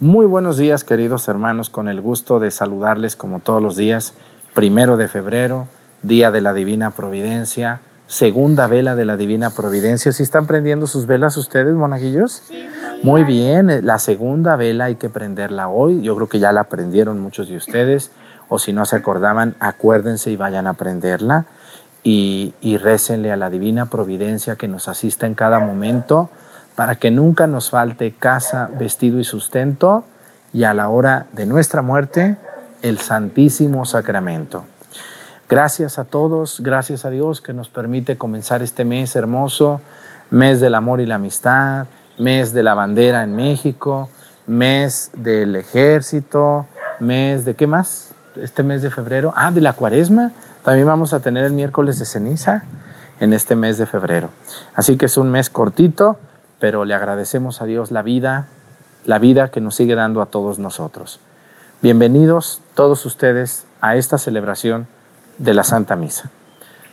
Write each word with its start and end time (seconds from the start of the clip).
Muy 0.00 0.26
buenos 0.26 0.58
días, 0.58 0.84
queridos 0.84 1.26
hermanos, 1.26 1.70
con 1.70 1.88
el 1.88 2.00
gusto 2.00 2.38
de 2.38 2.52
saludarles 2.52 3.16
como 3.16 3.40
todos 3.40 3.60
los 3.60 3.74
días, 3.74 4.14
primero 4.54 4.96
de 4.96 5.08
febrero, 5.08 5.66
día 6.04 6.30
de 6.30 6.40
la 6.40 6.52
Divina 6.52 6.92
Providencia, 6.92 7.80
segunda 8.06 8.68
vela 8.68 8.94
de 8.94 9.04
la 9.04 9.16
Divina 9.16 9.50
Providencia. 9.50 10.12
¿Sí 10.12 10.22
están 10.22 10.46
prendiendo 10.46 10.86
sus 10.86 11.06
velas 11.06 11.36
ustedes, 11.36 11.74
monaguillos? 11.74 12.44
Sí. 12.46 12.68
Muy 13.02 13.24
bien, 13.24 13.70
eh, 13.70 13.82
la 13.82 13.98
segunda 13.98 14.54
vela 14.54 14.84
hay 14.84 14.94
que 14.94 15.08
prenderla 15.08 15.66
hoy. 15.66 16.00
Yo 16.00 16.14
creo 16.14 16.28
que 16.28 16.38
ya 16.38 16.52
la 16.52 16.60
aprendieron 16.60 17.18
muchos 17.18 17.48
de 17.48 17.56
ustedes, 17.56 18.12
o 18.48 18.60
si 18.60 18.72
no 18.72 18.84
se 18.84 18.94
acordaban, 18.94 19.56
acuérdense 19.58 20.30
y 20.30 20.36
vayan 20.36 20.68
a 20.68 20.74
prenderla 20.74 21.46
y, 22.04 22.54
y 22.60 22.76
récenle 22.76 23.32
a 23.32 23.36
la 23.36 23.50
Divina 23.50 23.86
Providencia 23.86 24.54
que 24.54 24.68
nos 24.68 24.86
asista 24.86 25.26
en 25.26 25.34
cada 25.34 25.58
momento 25.58 26.30
para 26.78 26.94
que 26.94 27.10
nunca 27.10 27.48
nos 27.48 27.70
falte 27.70 28.12
casa, 28.12 28.70
vestido 28.78 29.18
y 29.18 29.24
sustento 29.24 30.04
y 30.52 30.62
a 30.62 30.74
la 30.74 30.90
hora 30.90 31.26
de 31.32 31.44
nuestra 31.44 31.82
muerte 31.82 32.36
el 32.82 33.00
Santísimo 33.00 33.84
Sacramento. 33.84 34.64
Gracias 35.48 35.98
a 35.98 36.04
todos, 36.04 36.60
gracias 36.60 37.04
a 37.04 37.10
Dios 37.10 37.40
que 37.40 37.52
nos 37.52 37.68
permite 37.68 38.16
comenzar 38.16 38.62
este 38.62 38.84
mes 38.84 39.16
hermoso, 39.16 39.80
mes 40.30 40.60
del 40.60 40.76
amor 40.76 41.00
y 41.00 41.06
la 41.06 41.16
amistad, 41.16 41.88
mes 42.16 42.52
de 42.52 42.62
la 42.62 42.74
bandera 42.74 43.24
en 43.24 43.34
México, 43.34 44.08
mes 44.46 45.10
del 45.14 45.56
ejército, 45.56 46.66
mes 47.00 47.44
de 47.44 47.56
qué 47.56 47.66
más? 47.66 48.12
Este 48.36 48.62
mes 48.62 48.82
de 48.82 48.90
febrero, 48.90 49.32
ah, 49.34 49.50
de 49.50 49.62
la 49.62 49.72
cuaresma. 49.72 50.30
También 50.62 50.86
vamos 50.86 51.12
a 51.12 51.18
tener 51.18 51.44
el 51.44 51.54
miércoles 51.54 51.98
de 51.98 52.04
ceniza 52.04 52.62
en 53.18 53.32
este 53.32 53.56
mes 53.56 53.78
de 53.78 53.86
febrero. 53.86 54.30
Así 54.76 54.96
que 54.96 55.06
es 55.06 55.16
un 55.16 55.32
mes 55.32 55.50
cortito, 55.50 56.20
pero 56.58 56.84
le 56.84 56.94
agradecemos 56.94 57.62
a 57.62 57.66
Dios 57.66 57.90
la 57.90 58.02
vida, 58.02 58.46
la 59.04 59.18
vida 59.18 59.50
que 59.50 59.60
nos 59.60 59.74
sigue 59.74 59.94
dando 59.94 60.22
a 60.22 60.26
todos 60.26 60.58
nosotros. 60.58 61.20
Bienvenidos 61.82 62.60
todos 62.74 63.06
ustedes 63.06 63.64
a 63.80 63.96
esta 63.96 64.18
celebración 64.18 64.88
de 65.38 65.54
la 65.54 65.64
Santa 65.64 65.96
Misa. 65.96 66.30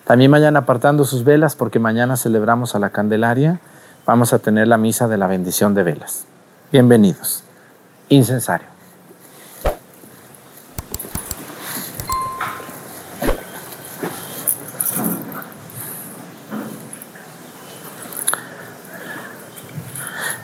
También 0.06 0.30
vayan 0.30 0.56
apartando 0.56 1.04
sus 1.04 1.24
velas 1.24 1.56
porque 1.56 1.80
mañana 1.80 2.16
celebramos 2.16 2.76
a 2.76 2.80
la 2.80 2.92
Candelaria. 2.92 3.60
Vamos 4.06 4.34
a 4.34 4.40
tener 4.40 4.68
la 4.68 4.78
misa 4.78 5.08
de 5.08 5.18
la 5.18 5.26
bendición 5.26 5.74
de 5.74 5.82
velas. 5.82 6.26
Bienvenidos. 6.72 7.44
Incensario. 8.10 8.75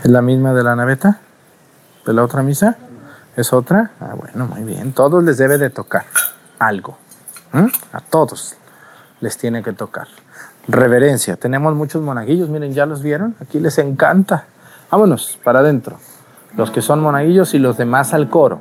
¿Es 0.03 0.09
la 0.09 0.23
misma 0.23 0.53
de 0.53 0.63
la 0.63 0.75
naveta? 0.75 1.19
¿De 2.07 2.13
la 2.13 2.23
otra 2.23 2.41
misa? 2.41 2.75
¿Es 3.35 3.53
otra? 3.53 3.91
Ah, 3.99 4.15
bueno, 4.15 4.47
muy 4.47 4.63
bien. 4.63 4.93
Todos 4.93 5.23
les 5.23 5.37
debe 5.37 5.59
de 5.59 5.69
tocar 5.69 6.05
algo. 6.57 6.97
A 7.93 7.99
todos 8.01 8.55
les 9.19 9.37
tiene 9.37 9.61
que 9.61 9.73
tocar. 9.73 10.07
Reverencia. 10.67 11.35
Tenemos 11.35 11.75
muchos 11.75 12.01
monaguillos, 12.01 12.49
miren, 12.49 12.73
ya 12.73 12.87
los 12.87 13.03
vieron. 13.03 13.35
Aquí 13.41 13.59
les 13.59 13.77
encanta. 13.77 14.45
Vámonos, 14.89 15.39
para 15.43 15.59
adentro. 15.59 15.97
Los 16.57 16.71
que 16.71 16.81
son 16.81 16.99
monaguillos 16.99 17.53
y 17.53 17.59
los 17.59 17.77
demás 17.77 18.15
al 18.15 18.27
coro. 18.27 18.59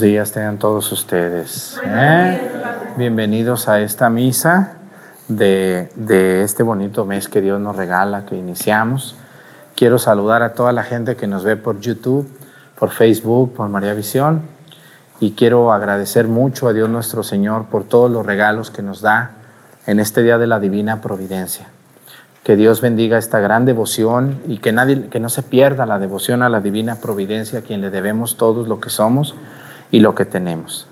Días 0.00 0.32
tengan 0.32 0.58
todos 0.58 0.90
ustedes. 0.92 1.78
¿eh? 1.84 2.40
Bienvenidos 2.96 3.68
a 3.68 3.80
esta 3.80 4.08
misa 4.08 4.78
de, 5.28 5.90
de, 5.94 6.42
este 6.42 6.62
bonito 6.62 7.04
mes 7.04 7.28
que 7.28 7.42
Dios 7.42 7.60
nos 7.60 7.76
regala, 7.76 8.24
que 8.24 8.34
iniciamos. 8.34 9.14
Quiero 9.76 9.98
saludar 9.98 10.42
a 10.42 10.54
toda 10.54 10.72
la 10.72 10.84
gente 10.84 11.16
que 11.16 11.26
nos 11.26 11.44
ve 11.44 11.56
por 11.56 11.80
YouTube, 11.80 12.26
por 12.78 12.90
Facebook, 12.90 13.52
por 13.52 13.68
María 13.68 13.92
Visión. 13.92 14.40
Y 15.20 15.32
quiero 15.32 15.70
agradecer 15.70 16.28
mucho 16.28 16.68
a 16.68 16.72
Dios 16.72 16.88
nuestro 16.88 17.22
Señor 17.22 17.66
por 17.66 17.84
todos 17.84 18.10
los 18.10 18.24
regalos 18.24 18.70
que 18.70 18.80
nos 18.80 19.02
da 19.02 19.32
en 19.86 20.00
este 20.00 20.22
día 20.22 20.38
de 20.38 20.46
la 20.46 20.60
Divina 20.60 21.02
Providencia. 21.02 21.66
Que 22.42 22.56
Dios 22.56 22.80
bendiga 22.80 23.18
esta 23.18 23.38
gran 23.38 23.66
devoción 23.66 24.40
y 24.46 24.58
que, 24.58 24.72
nadie, 24.72 25.08
que 25.08 25.20
no 25.20 25.28
se 25.28 25.42
pierda 25.42 25.84
la 25.84 25.98
devoción 25.98 26.42
a 26.42 26.48
la 26.48 26.60
Divina 26.60 26.96
Providencia, 26.96 27.58
a 27.58 27.62
quien 27.62 27.82
le 27.82 27.90
debemos 27.90 28.38
todos 28.38 28.66
lo 28.66 28.80
que 28.80 28.88
somos 28.88 29.34
y 29.90 30.00
lo 30.00 30.14
que 30.14 30.24
tenemos. 30.24 30.86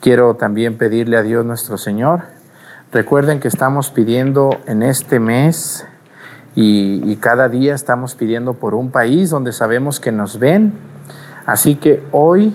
Quiero 0.00 0.34
también 0.34 0.78
pedirle 0.78 1.16
a 1.16 1.22
Dios 1.22 1.44
nuestro 1.44 1.78
Señor. 1.78 2.22
Recuerden 2.92 3.40
que 3.40 3.48
estamos 3.48 3.90
pidiendo 3.90 4.50
en 4.66 4.82
este 4.82 5.20
mes 5.20 5.86
y, 6.54 7.16
cada 7.16 7.48
día 7.48 7.74
estamos 7.74 8.14
pidiendo 8.14 8.54
por 8.54 8.74
un 8.74 8.90
país 8.90 9.30
donde 9.30 9.52
sabemos 9.52 10.00
que 10.00 10.12
nos 10.12 10.38
ven. 10.38 10.72
Así 11.46 11.76
que 11.76 12.02
hoy 12.10 12.54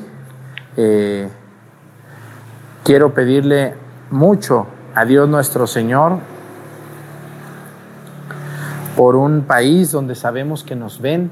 eh, 0.76 1.30
quiero 2.84 3.14
pedirle 3.14 3.76
mucho 4.12 4.68
a 4.94 5.06
Dios 5.06 5.28
nuestro 5.30 5.68
Señor 5.68 6.20
por 8.96 9.16
un 9.16 9.44
país 9.44 9.92
donde 9.92 10.16
sabemos 10.16 10.64
que 10.64 10.76
nos 10.76 11.02
ven. 11.02 11.32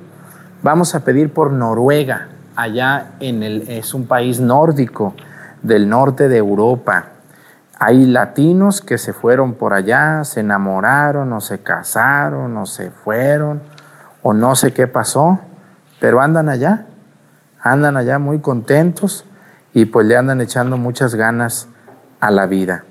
Vamos 0.63 0.95
a 0.95 1.03
pedir 1.03 1.33
por 1.33 1.51
Noruega 1.51 2.29
allá 2.55 3.11
en 3.19 3.43
el, 3.43 3.69
es 3.69 3.93
un 3.93 4.07
país 4.07 4.39
nórdico 4.39 5.13
del 5.61 5.89
norte 5.89 6.27
de 6.27 6.37
Europa. 6.37 7.09
Hay 7.77 8.05
latinos 8.05 8.81
que 8.81 8.97
se 8.97 9.13
fueron 9.13 9.55
por 9.55 9.73
allá, 9.73 10.23
se 10.23 10.39
enamoraron 10.39 11.33
o 11.33 11.41
se 11.41 11.59
casaron 11.59 12.55
o 12.57 12.65
se 12.65 12.91
fueron 12.91 13.61
o 14.21 14.33
no 14.33 14.55
sé 14.55 14.73
qué 14.73 14.87
pasó, 14.87 15.39
pero 15.99 16.21
andan 16.21 16.49
allá, 16.49 16.85
andan 17.61 17.97
allá 17.97 18.17
muy 18.17 18.39
contentos 18.39 19.25
y 19.73 19.85
pues 19.85 20.07
le 20.07 20.15
andan 20.15 20.41
echando 20.41 20.77
muchas 20.77 21.15
ganas 21.15 21.67
a 22.19 22.31
la 22.31 22.45
vida. 22.45 22.85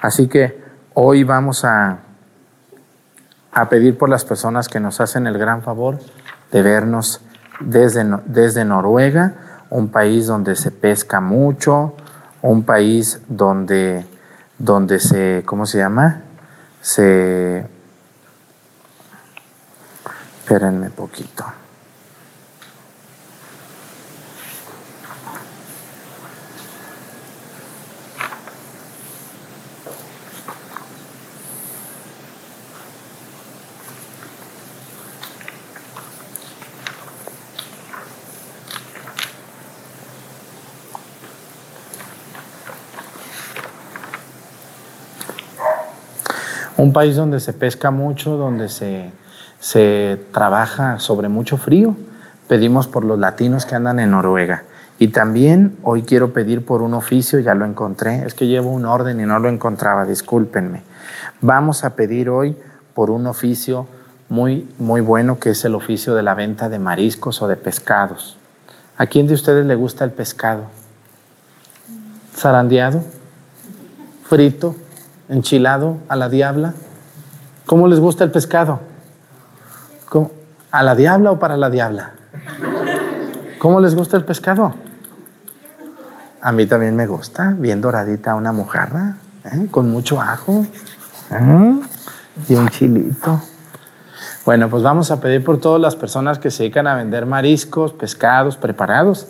Así 0.00 0.28
que 0.28 0.62
hoy 0.94 1.24
vamos 1.24 1.64
a, 1.64 1.98
a 3.52 3.68
pedir 3.68 3.96
por 3.96 4.10
las 4.10 4.24
personas 4.24 4.68
que 4.68 4.80
nos 4.80 5.00
hacen 5.00 5.26
el 5.26 5.38
gran 5.38 5.62
favor 5.62 5.98
de 6.52 6.62
vernos 6.62 7.22
desde, 7.60 8.04
desde 8.26 8.64
Noruega, 8.64 9.34
un 9.70 9.88
país 9.88 10.26
donde 10.26 10.56
se 10.56 10.70
pesca 10.70 11.20
mucho, 11.20 11.94
un 12.42 12.62
país 12.64 13.20
donde, 13.28 14.06
donde 14.58 15.00
se, 15.00 15.42
¿cómo 15.44 15.66
se 15.66 15.78
llama? 15.78 16.22
Se... 16.80 17.66
Espérenme 20.42 20.90
poquito. 20.90 21.44
Un 46.86 46.92
país 46.92 47.16
donde 47.16 47.40
se 47.40 47.52
pesca 47.52 47.90
mucho, 47.90 48.36
donde 48.36 48.68
se, 48.68 49.10
se 49.58 50.20
trabaja 50.30 51.00
sobre 51.00 51.28
mucho 51.28 51.56
frío. 51.56 51.96
Pedimos 52.46 52.86
por 52.86 53.04
los 53.04 53.18
latinos 53.18 53.66
que 53.66 53.74
andan 53.74 53.98
en 53.98 54.12
Noruega. 54.12 54.62
Y 55.00 55.08
también 55.08 55.76
hoy 55.82 56.02
quiero 56.02 56.32
pedir 56.32 56.64
por 56.64 56.82
un 56.82 56.94
oficio, 56.94 57.40
ya 57.40 57.56
lo 57.56 57.64
encontré, 57.64 58.24
es 58.24 58.34
que 58.34 58.46
llevo 58.46 58.70
un 58.70 58.84
orden 58.84 59.18
y 59.18 59.24
no 59.24 59.40
lo 59.40 59.48
encontraba, 59.48 60.04
discúlpenme. 60.04 60.84
Vamos 61.40 61.82
a 61.82 61.96
pedir 61.96 62.30
hoy 62.30 62.56
por 62.94 63.10
un 63.10 63.26
oficio 63.26 63.88
muy, 64.28 64.72
muy 64.78 65.00
bueno 65.00 65.40
que 65.40 65.50
es 65.50 65.64
el 65.64 65.74
oficio 65.74 66.14
de 66.14 66.22
la 66.22 66.34
venta 66.34 66.68
de 66.68 66.78
mariscos 66.78 67.42
o 67.42 67.48
de 67.48 67.56
pescados. 67.56 68.36
¿A 68.96 69.06
quién 69.06 69.26
de 69.26 69.34
ustedes 69.34 69.66
le 69.66 69.74
gusta 69.74 70.04
el 70.04 70.12
pescado? 70.12 70.66
¿Zarandeado? 72.36 73.02
¿Frito? 74.28 74.76
Enchilado 75.28 75.98
a 76.08 76.16
la 76.16 76.28
diabla. 76.28 76.74
¿Cómo 77.66 77.88
les 77.88 78.00
gusta 78.00 78.24
el 78.24 78.30
pescado? 78.30 78.80
¿A 80.76 80.82
la 80.82 80.94
diabla 80.94 81.30
o 81.32 81.38
para 81.38 81.56
la 81.56 81.70
diabla? 81.70 82.12
¿Cómo 83.58 83.80
les 83.80 83.94
gusta 83.94 84.18
el 84.18 84.24
pescado? 84.24 84.74
A 86.42 86.52
mí 86.52 86.66
también 86.66 86.94
me 86.94 87.06
gusta, 87.06 87.54
bien 87.56 87.80
doradita 87.80 88.34
una 88.34 88.52
mojarra, 88.52 89.16
¿eh? 89.44 89.68
con 89.70 89.90
mucho 89.90 90.20
ajo 90.20 90.66
¿eh? 91.30 91.80
y 92.48 92.54
un 92.54 92.68
chilito. 92.68 93.40
Bueno, 94.44 94.68
pues 94.68 94.82
vamos 94.82 95.10
a 95.10 95.18
pedir 95.18 95.42
por 95.42 95.60
todas 95.60 95.80
las 95.80 95.96
personas 95.96 96.38
que 96.38 96.50
se 96.50 96.64
dedican 96.64 96.86
a 96.86 96.94
vender 96.94 97.24
mariscos, 97.24 97.94
pescados 97.94 98.58
preparados, 98.58 99.28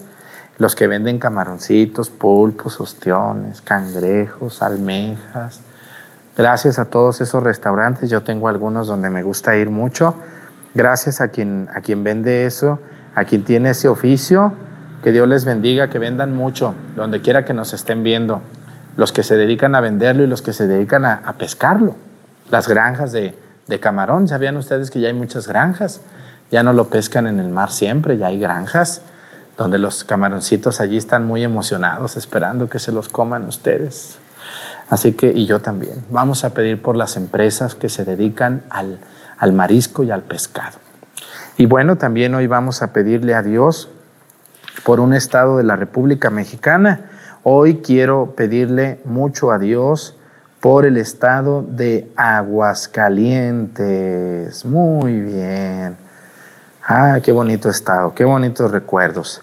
los 0.58 0.74
que 0.74 0.88
venden 0.88 1.18
camaroncitos, 1.18 2.10
pulpos, 2.10 2.80
ostiones, 2.80 3.60
cangrejos, 3.60 4.62
almejas, 4.62 5.60
Gracias 6.36 6.78
a 6.78 6.84
todos 6.84 7.22
esos 7.22 7.42
restaurantes, 7.42 8.10
yo 8.10 8.22
tengo 8.22 8.48
algunos 8.48 8.86
donde 8.86 9.08
me 9.08 9.22
gusta 9.22 9.56
ir 9.56 9.70
mucho. 9.70 10.14
Gracias 10.74 11.22
a 11.22 11.28
quien, 11.28 11.68
a 11.74 11.80
quien 11.80 12.04
vende 12.04 12.44
eso, 12.44 12.78
a 13.14 13.24
quien 13.24 13.42
tiene 13.42 13.70
ese 13.70 13.88
oficio, 13.88 14.52
que 15.02 15.12
Dios 15.12 15.26
les 15.26 15.46
bendiga, 15.46 15.88
que 15.88 15.98
vendan 15.98 16.36
mucho, 16.36 16.74
donde 16.94 17.22
quiera 17.22 17.46
que 17.46 17.54
nos 17.54 17.72
estén 17.72 18.02
viendo. 18.02 18.42
Los 18.98 19.12
que 19.12 19.22
se 19.22 19.36
dedican 19.36 19.74
a 19.74 19.80
venderlo 19.80 20.24
y 20.24 20.26
los 20.26 20.42
que 20.42 20.52
se 20.52 20.66
dedican 20.66 21.06
a, 21.06 21.34
pescarlo. 21.38 21.96
Las 22.50 22.68
granjas 22.68 23.12
de, 23.12 23.34
de 23.66 23.80
camarón, 23.80 24.28
¿sabían 24.28 24.58
ustedes 24.58 24.90
que 24.90 25.00
ya 25.00 25.08
hay 25.08 25.14
muchas 25.14 25.48
granjas? 25.48 26.02
Ya 26.50 26.62
no 26.62 26.74
lo 26.74 26.88
pescan 26.88 27.26
en 27.26 27.40
el 27.40 27.48
mar 27.48 27.70
siempre, 27.70 28.18
ya 28.18 28.26
hay 28.26 28.38
granjas 28.38 29.00
donde 29.56 29.78
los 29.78 30.04
camaroncitos 30.04 30.80
allí 30.82 30.98
están 30.98 31.26
muy 31.26 31.42
emocionados 31.42 32.18
esperando 32.18 32.68
que 32.68 32.78
se 32.78 32.92
los 32.92 33.08
coman 33.08 33.46
ustedes. 33.48 34.18
Así 34.88 35.12
que, 35.12 35.32
y 35.32 35.46
yo 35.46 35.60
también, 35.60 36.04
vamos 36.10 36.44
a 36.44 36.50
pedir 36.50 36.80
por 36.80 36.96
las 36.96 37.16
empresas 37.16 37.74
que 37.74 37.88
se 37.88 38.04
dedican 38.04 38.62
al, 38.70 39.00
al 39.38 39.52
marisco 39.52 40.04
y 40.04 40.10
al 40.10 40.22
pescado. 40.22 40.78
Y 41.56 41.66
bueno, 41.66 41.96
también 41.96 42.34
hoy 42.34 42.46
vamos 42.46 42.82
a 42.82 42.92
pedirle 42.92 43.34
a 43.34 43.42
Dios 43.42 43.88
por 44.84 45.00
un 45.00 45.14
estado 45.14 45.56
de 45.56 45.64
la 45.64 45.76
República 45.76 46.30
Mexicana. 46.30 47.10
Hoy 47.42 47.78
quiero 47.78 48.34
pedirle 48.36 49.00
mucho 49.04 49.50
a 49.50 49.58
Dios 49.58 50.16
por 50.60 50.86
el 50.86 50.96
estado 50.96 51.62
de 51.62 52.08
Aguascalientes. 52.16 54.64
Muy 54.64 55.20
bien. 55.20 55.96
Ah, 56.86 57.18
qué 57.22 57.32
bonito 57.32 57.68
estado, 57.68 58.14
qué 58.14 58.24
bonitos 58.24 58.70
recuerdos. 58.70 59.42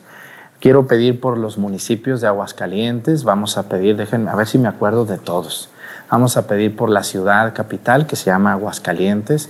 Quiero 0.63 0.87
pedir 0.87 1.19
por 1.19 1.37
los 1.37 1.57
municipios 1.57 2.21
de 2.21 2.27
Aguascalientes, 2.27 3.25
vamos 3.25 3.57
a 3.57 3.63
pedir, 3.63 3.97
déjenme, 3.97 4.31
a 4.31 4.35
ver 4.35 4.47
si 4.47 4.57
me 4.57 4.69
acuerdo 4.69 5.03
de 5.03 5.17
todos. 5.17 5.67
Vamos 6.09 6.37
a 6.37 6.47
pedir 6.47 6.73
por 6.73 6.89
la 6.89 7.03
ciudad 7.03 7.53
capital 7.53 8.07
que 8.07 8.15
se 8.15 8.27
llama 8.27 8.53
Aguascalientes, 8.53 9.49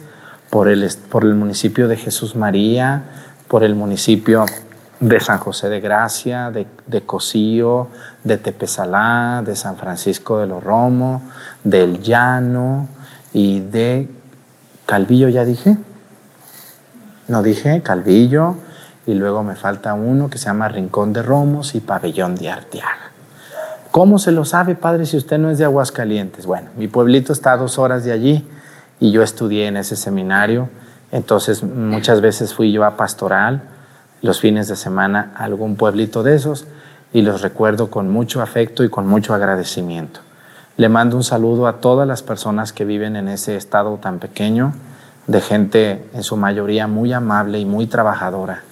por 0.50 0.68
el, 0.68 0.90
por 1.12 1.24
el 1.24 1.36
municipio 1.36 1.88
de 1.88 1.98
Jesús 1.98 2.36
María, 2.36 3.04
por 3.48 3.64
el 3.64 3.76
municipio 3.76 4.48
de 5.00 5.20
San 5.20 5.38
José 5.38 5.70
de 5.70 5.82
Gracia, 5.82 6.50
de, 6.50 6.66
de 6.88 7.02
Cocío, 7.04 7.90
de 8.24 8.40
Tepezalá, 8.40 9.44
de 9.46 9.56
San 9.56 9.78
Francisco 9.78 10.40
de 10.40 10.48
los 10.48 10.64
Romo, 10.64 11.22
del 11.64 12.02
Llano 12.02 12.88
y 13.34 13.60
de 13.60 14.10
Calvillo, 14.88 15.30
ya 15.30 15.46
dije. 15.46 15.78
No 17.28 17.44
dije, 17.44 17.84
Calvillo 17.84 18.56
y 19.06 19.14
luego 19.14 19.44
me 19.44 19.56
falta 19.56 19.94
uno 19.94 20.30
que 20.30 20.38
se 20.38 20.46
llama 20.46 20.70
Rincón 20.70 21.14
de 21.14 21.22
Romos 21.22 21.76
y 21.76 21.82
Pabellón 21.82 22.36
de 22.36 22.50
Arteaga. 22.50 23.12
¿Cómo 23.92 24.18
se 24.18 24.32
lo 24.32 24.46
sabe, 24.46 24.76
padre, 24.76 25.06
si 25.06 25.18
usted 25.18 25.38
no 25.38 25.50
es 25.50 25.58
de 25.58 25.66
Aguascalientes? 25.66 26.46
Bueno, 26.46 26.70
mi 26.78 26.88
pueblito 26.88 27.34
está 27.34 27.54
a 27.54 27.58
dos 27.58 27.78
horas 27.78 28.04
de 28.04 28.12
allí 28.12 28.48
y 29.00 29.12
yo 29.12 29.22
estudié 29.22 29.68
en 29.68 29.78
ese 29.78 29.96
seminario, 29.96 30.70
entonces 31.12 31.64
muchas 31.64 32.22
veces 32.22 32.54
fui 32.54 32.72
yo 32.72 32.86
a 32.86 32.98
pastoral 32.98 33.62
los 34.22 34.40
fines 34.40 34.68
de 34.68 34.76
semana 34.76 35.34
a 35.36 35.44
algún 35.44 35.76
pueblito 35.76 36.24
de 36.24 36.36
esos 36.36 36.66
y 37.12 37.22
los 37.22 37.42
recuerdo 37.42 37.92
con 37.92 38.10
mucho 38.10 38.42
afecto 38.42 38.84
y 38.84 38.90
con 38.90 39.06
mucho 39.06 39.34
agradecimiento. 39.34 40.22
Le 40.78 40.90
mando 40.90 41.18
un 41.18 41.24
saludo 41.24 41.68
a 41.68 41.74
todas 41.74 42.08
las 42.08 42.24
personas 42.24 42.74
que 42.74 42.86
viven 42.86 43.16
en 43.16 43.28
ese 43.28 43.58
estado 43.58 43.98
tan 43.98 44.18
pequeño, 44.18 44.74
de 45.28 45.40
gente 45.40 46.10
en 46.14 46.24
su 46.24 46.36
mayoría 46.36 46.88
muy 46.88 47.14
amable 47.14 47.60
y 47.60 47.66
muy 47.66 47.86
trabajadora 47.86 48.64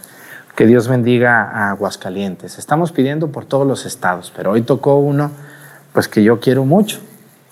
que 0.55 0.65
Dios 0.65 0.87
bendiga 0.87 1.43
a 1.43 1.69
Aguascalientes. 1.69 2.57
Estamos 2.57 2.91
pidiendo 2.91 3.29
por 3.29 3.45
todos 3.45 3.65
los 3.65 3.85
estados, 3.85 4.31
pero 4.35 4.51
hoy 4.51 4.61
tocó 4.61 4.97
uno, 4.97 5.31
pues 5.93 6.07
que 6.07 6.23
yo 6.23 6.39
quiero 6.39 6.65
mucho, 6.65 6.99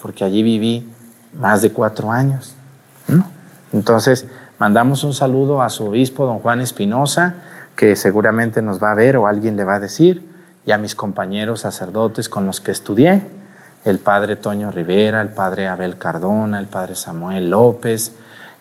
porque 0.01 0.24
allí 0.24 0.43
viví 0.43 0.89
más 1.33 1.62
de 1.62 1.71
cuatro 1.71 2.12
años. 2.12 2.55
Entonces, 3.71 4.27
mandamos 4.57 5.03
un 5.03 5.13
saludo 5.13 5.62
a 5.62 5.69
su 5.69 5.85
obispo, 5.85 6.25
don 6.25 6.39
Juan 6.39 6.62
Espinosa, 6.62 7.35
que 7.75 7.95
seguramente 7.95 8.62
nos 8.62 8.81
va 8.81 8.91
a 8.91 8.95
ver 8.95 9.17
o 9.17 9.27
alguien 9.27 9.55
le 9.55 9.63
va 9.63 9.75
a 9.75 9.79
decir, 9.79 10.27
y 10.65 10.71
a 10.71 10.77
mis 10.77 10.95
compañeros 10.95 11.62
sacerdotes 11.62 12.27
con 12.27 12.45
los 12.45 12.59
que 12.59 12.71
estudié, 12.71 13.21
el 13.85 14.00
padre 14.00 14.35
Toño 14.35 14.71
Rivera, 14.71 15.21
el 15.21 15.29
padre 15.29 15.67
Abel 15.67 15.97
Cardona, 15.97 16.59
el 16.59 16.67
padre 16.67 16.95
Samuel 16.95 17.50
López, 17.50 18.12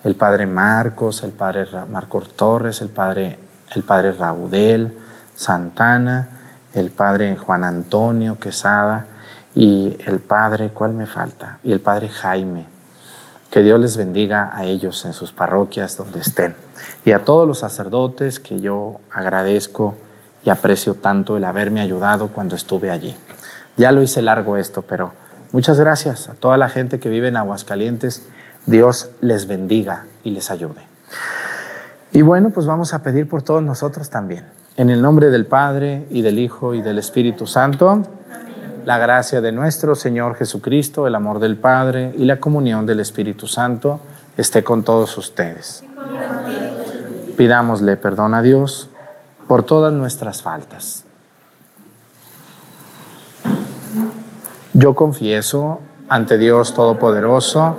el 0.04 0.14
padre 0.14 0.46
Marcos, 0.46 1.24
el 1.24 1.32
padre 1.32 1.66
Marcos 1.90 2.34
Torres, 2.36 2.80
el 2.80 2.88
padre 2.88 3.38
el 3.74 3.82
padre 3.82 4.12
Raudel 4.12 4.96
Santana, 5.34 6.28
el 6.74 6.90
padre 6.90 7.36
Juan 7.36 7.64
Antonio 7.64 8.38
Quesada 8.38 9.06
y 9.54 9.96
el 10.06 10.20
padre, 10.20 10.70
¿cuál 10.70 10.94
me 10.94 11.06
falta? 11.06 11.58
Y 11.62 11.72
el 11.72 11.80
padre 11.80 12.08
Jaime. 12.08 12.66
Que 13.50 13.62
Dios 13.62 13.80
les 13.80 13.96
bendiga 13.96 14.50
a 14.52 14.64
ellos 14.64 15.04
en 15.04 15.12
sus 15.12 15.32
parroquias 15.32 15.96
donde 15.96 16.20
estén. 16.20 16.54
Y 17.04 17.12
a 17.12 17.24
todos 17.24 17.48
los 17.48 17.60
sacerdotes 17.60 18.40
que 18.40 18.60
yo 18.60 19.00
agradezco 19.10 19.94
y 20.44 20.50
aprecio 20.50 20.94
tanto 20.94 21.36
el 21.36 21.44
haberme 21.44 21.80
ayudado 21.80 22.28
cuando 22.28 22.56
estuve 22.56 22.90
allí. 22.90 23.16
Ya 23.76 23.92
lo 23.92 24.02
hice 24.02 24.20
largo 24.22 24.56
esto, 24.56 24.82
pero 24.82 25.12
muchas 25.52 25.78
gracias 25.80 26.28
a 26.28 26.34
toda 26.34 26.56
la 26.56 26.68
gente 26.68 27.00
que 27.00 27.08
vive 27.08 27.28
en 27.28 27.36
Aguascalientes. 27.36 28.26
Dios 28.66 29.10
les 29.20 29.46
bendiga 29.46 30.04
y 30.24 30.30
les 30.30 30.50
ayude. 30.50 30.97
Y 32.18 32.22
bueno, 32.22 32.50
pues 32.50 32.66
vamos 32.66 32.94
a 32.94 33.00
pedir 33.00 33.28
por 33.28 33.42
todos 33.42 33.62
nosotros 33.62 34.10
también. 34.10 34.44
En 34.76 34.90
el 34.90 35.00
nombre 35.00 35.30
del 35.30 35.46
Padre 35.46 36.04
y 36.10 36.22
del 36.22 36.40
Hijo 36.40 36.74
y 36.74 36.82
del 36.82 36.98
Espíritu 36.98 37.46
Santo, 37.46 38.02
la 38.84 38.98
gracia 38.98 39.40
de 39.40 39.52
nuestro 39.52 39.94
Señor 39.94 40.34
Jesucristo, 40.34 41.06
el 41.06 41.14
amor 41.14 41.38
del 41.38 41.56
Padre 41.56 42.12
y 42.18 42.24
la 42.24 42.40
comunión 42.40 42.86
del 42.86 42.98
Espíritu 42.98 43.46
Santo 43.46 44.00
esté 44.36 44.64
con 44.64 44.82
todos 44.82 45.16
ustedes. 45.16 45.84
Pidámosle 47.36 47.96
perdón 47.96 48.34
a 48.34 48.42
Dios 48.42 48.90
por 49.46 49.62
todas 49.62 49.92
nuestras 49.92 50.42
faltas. 50.42 51.04
Yo 54.72 54.96
confieso 54.96 55.82
ante 56.08 56.36
Dios 56.36 56.74
Todopoderoso, 56.74 57.78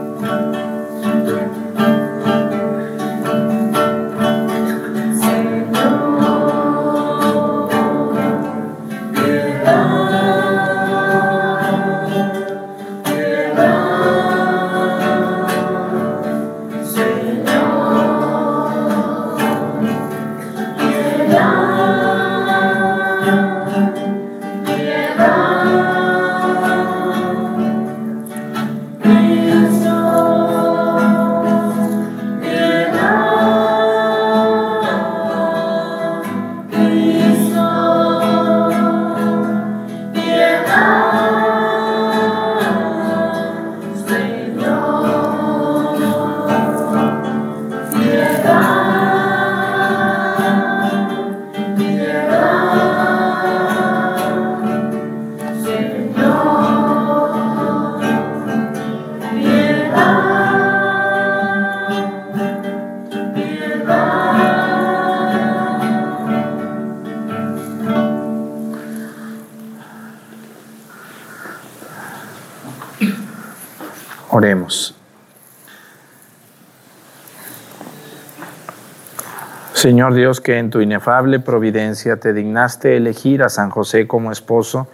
Señor 79.81 80.13
Dios, 80.13 80.41
que 80.41 80.59
en 80.59 80.69
tu 80.69 80.79
inefable 80.79 81.39
providencia 81.39 82.17
te 82.17 82.33
dignaste 82.33 82.97
elegir 82.97 83.41
a 83.41 83.49
San 83.49 83.71
José 83.71 84.05
como 84.05 84.31
esposo 84.31 84.87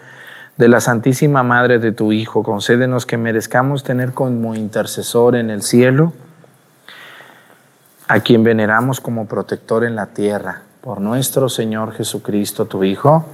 de 0.56 0.70
la 0.70 0.80
Santísima 0.80 1.44
Madre 1.44 1.78
de 1.80 1.92
tu 1.92 2.14
Hijo, 2.14 2.42
concédenos 2.42 3.06
que 3.06 3.18
merezcamos 3.18 3.84
tener 3.84 4.14
como 4.14 4.56
intercesor 4.56 5.36
en 5.36 5.50
el 5.50 5.62
cielo 5.62 6.14
a 8.08 8.22
quien 8.22 8.46
veneramos 8.46 9.02
como 9.02 9.26
protector 9.26 9.84
en 9.84 9.98
la 9.98 10.06
tierra, 10.06 10.62
por 10.80 11.02
nuestro 11.02 11.50
Señor 11.50 11.92
Jesucristo, 11.92 12.64
tu 12.64 12.86
Hijo, 12.86 13.26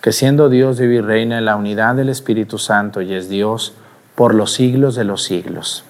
que 0.00 0.12
siendo 0.12 0.48
Dios 0.48 0.78
vive 0.78 0.94
y 0.94 1.00
reina 1.00 1.38
en 1.38 1.46
la 1.46 1.56
unidad 1.56 1.96
del 1.96 2.10
Espíritu 2.10 2.58
Santo 2.58 3.00
y 3.00 3.12
es 3.12 3.28
Dios, 3.28 3.74
por 4.14 4.36
los 4.36 4.52
siglos 4.52 4.94
de 4.94 5.02
los 5.02 5.24
siglos. 5.24 5.84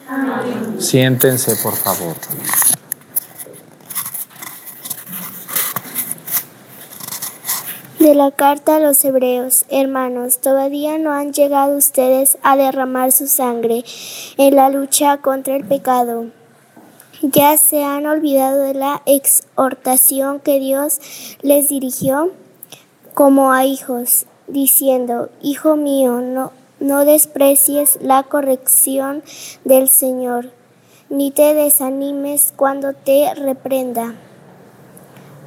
Siéntense, 0.78 1.54
por 1.62 1.74
favor. 1.74 2.14
La 8.22 8.30
carta 8.30 8.76
a 8.76 8.78
los 8.78 9.04
hebreos, 9.04 9.64
hermanos, 9.68 10.38
todavía 10.38 10.96
no 10.96 11.10
han 11.10 11.32
llegado 11.32 11.76
ustedes 11.76 12.38
a 12.44 12.56
derramar 12.56 13.10
su 13.10 13.26
sangre 13.26 13.84
en 14.36 14.54
la 14.54 14.68
lucha 14.68 15.16
contra 15.16 15.56
el 15.56 15.64
pecado. 15.64 16.26
Ya 17.20 17.56
se 17.56 17.82
han 17.82 18.06
olvidado 18.06 18.62
de 18.62 18.74
la 18.74 19.02
exhortación 19.06 20.38
que 20.38 20.60
Dios 20.60 21.00
les 21.42 21.68
dirigió 21.68 22.30
como 23.12 23.50
a 23.50 23.64
hijos, 23.64 24.26
diciendo, 24.46 25.28
Hijo 25.40 25.74
mío, 25.74 26.20
no, 26.20 26.52
no 26.78 27.04
desprecies 27.04 27.98
la 28.02 28.22
corrección 28.22 29.24
del 29.64 29.88
Señor, 29.88 30.52
ni 31.10 31.32
te 31.32 31.54
desanimes 31.54 32.52
cuando 32.54 32.92
te 32.92 33.34
reprenda, 33.34 34.14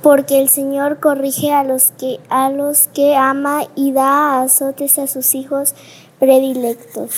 porque 0.01 0.41
el 0.41 0.49
Señor 0.49 0.99
corrige 0.99 1.51
a 1.51 1.63
los 1.63 1.91
que 1.91 2.19
a 2.29 2.49
los 2.49 2.87
que 2.89 3.15
ama 3.15 3.63
y 3.75 3.91
da 3.91 4.41
azotes 4.41 4.99
a 4.99 5.07
sus 5.07 5.35
hijos 5.35 5.73
predilectos. 6.19 7.11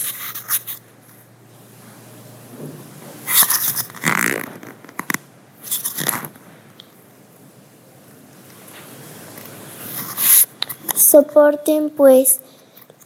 Soporten 10.96 11.90
pues 11.90 12.42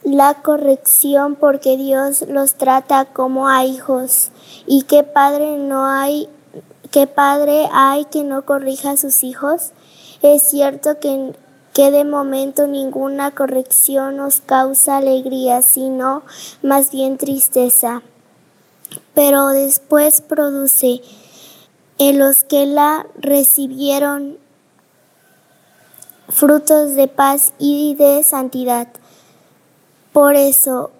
la 0.03 0.41
corrección 0.41 1.35
porque 1.35 1.77
Dios 1.77 2.23
los 2.27 2.55
trata 2.55 3.05
como 3.05 3.47
a 3.47 3.65
hijos. 3.65 4.31
¿Y 4.65 4.83
qué 4.83 5.03
padre 5.03 5.57
no 5.57 5.85
hay, 5.85 6.27
qué 6.91 7.07
padre 7.07 7.67
hay 7.71 8.05
que 8.05 8.23
no 8.23 8.45
corrija 8.45 8.91
a 8.91 8.97
sus 8.97 9.23
hijos? 9.23 9.71
Es 10.21 10.43
cierto 10.43 10.99
que, 10.99 11.33
que 11.73 11.89
de 11.89 12.03
momento 12.03 12.67
ninguna 12.67 13.31
corrección 13.31 14.17
nos 14.17 14.41
causa 14.41 14.97
alegría, 14.97 15.61
sino 15.61 16.23
más 16.61 16.91
bien 16.91 17.17
tristeza. 17.17 18.03
Pero 19.15 19.47
después 19.47 20.21
produce 20.21 21.01
en 21.97 22.19
los 22.19 22.43
que 22.43 22.65
la 22.65 23.07
recibieron 23.17 24.37
frutos 26.29 26.95
de 26.95 27.07
paz 27.07 27.53
y 27.57 27.95
de 27.95 28.23
santidad. 28.23 28.87
Por 30.13 30.35
eso, 30.35 30.91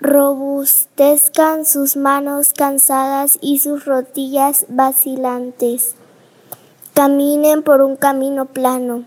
robustezcan 0.00 1.64
sus 1.64 1.96
manos 1.96 2.52
cansadas 2.52 3.38
y 3.40 3.58
sus 3.58 3.84
rodillas 3.84 4.66
vacilantes. 4.68 5.94
Caminen 6.94 7.62
por 7.62 7.82
un 7.82 7.96
camino 7.96 8.46
plano, 8.46 9.04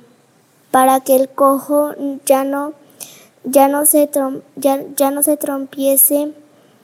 para 0.69 0.99
que 0.99 1.15
el 1.15 1.29
cojo 1.29 1.93
ya 2.25 2.43
no, 2.43 2.73
ya 3.43 3.67
no, 3.67 3.85
se, 3.85 4.09
ya, 4.55 4.83
ya 4.95 5.11
no 5.11 5.23
se 5.23 5.37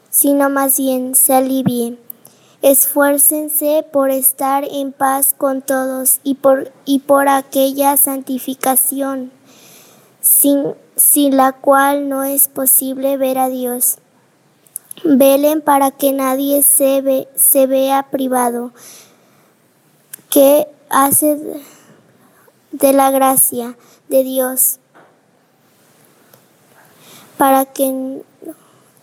sino 0.10 0.50
más 0.50 0.78
bien 0.78 1.16
se 1.16 1.34
alivie. 1.34 1.98
Esfuércense 2.62 3.86
por 3.92 4.10
estar 4.10 4.66
en 4.70 4.92
paz 4.92 5.36
con 5.38 5.62
todos 5.62 6.20
y 6.24 6.36
por, 6.36 6.72
y 6.86 7.00
por 7.00 7.30
aquella 7.30 7.96
santificación 7.98 9.32
sin 10.22 10.74
sin 10.98 11.38
la 11.38 11.54
cual 11.54 12.10
no 12.10 12.24
es 12.24 12.50
posible 12.50 13.16
ver 13.18 13.38
a 13.38 13.48
Dios. 13.48 14.00
Velen 15.04 15.62
para 15.62 15.92
que 15.92 16.12
nadie 16.12 16.64
se, 16.64 17.02
ve, 17.02 17.30
se 17.36 17.68
vea 17.68 18.10
privado, 18.10 18.74
que 20.30 20.68
hace 20.90 21.38
de 22.72 22.94
la 22.94 23.12
gracia 23.12 23.78
de 24.10 24.24
Dios, 24.24 24.80
para 27.38 27.66
que, 27.66 28.24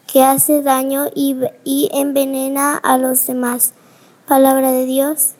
que 0.09 0.25
hace 0.25 0.63
daño 0.63 1.07
y, 1.15 1.37
y 1.63 1.91
envenena 1.93 2.77
a 2.77 2.99
los 2.99 3.27
demás. 3.27 3.73
Palabra 4.27 4.73
de 4.73 4.85
Dios. 4.85 5.35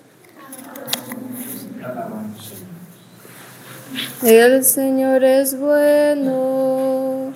El 4.25 4.65
Señor 4.65 5.23
es 5.23 5.57
bueno, 5.59 7.33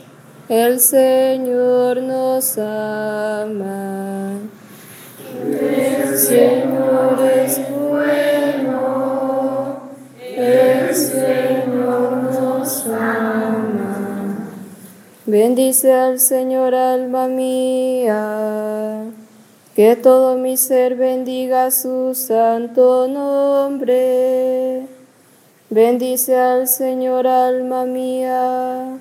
el 0.49 0.81
Señor 0.81 2.03
nos 2.03 2.59
ama. 2.59 4.33
El 5.45 6.19
Señor 6.19 7.21
es 7.45 7.61
bueno, 7.71 9.83
el 10.21 10.95
Señor 10.95 12.13
nos 12.33 12.87
ama. 12.87 14.49
Bendice 15.27 15.93
al 15.93 16.19
Señor 16.19 16.75
alma 16.75 17.29
mía, 17.29 19.05
que 19.77 19.95
todo 19.95 20.37
mi 20.37 20.57
ser 20.57 20.97
bendiga 20.97 21.71
su 21.71 22.17
santo 22.17 23.07
nombre. 23.07 24.98
Bendice 25.71 26.35
al 26.35 26.67
Señor 26.67 27.27
alma 27.27 27.85
mía, 27.85 28.99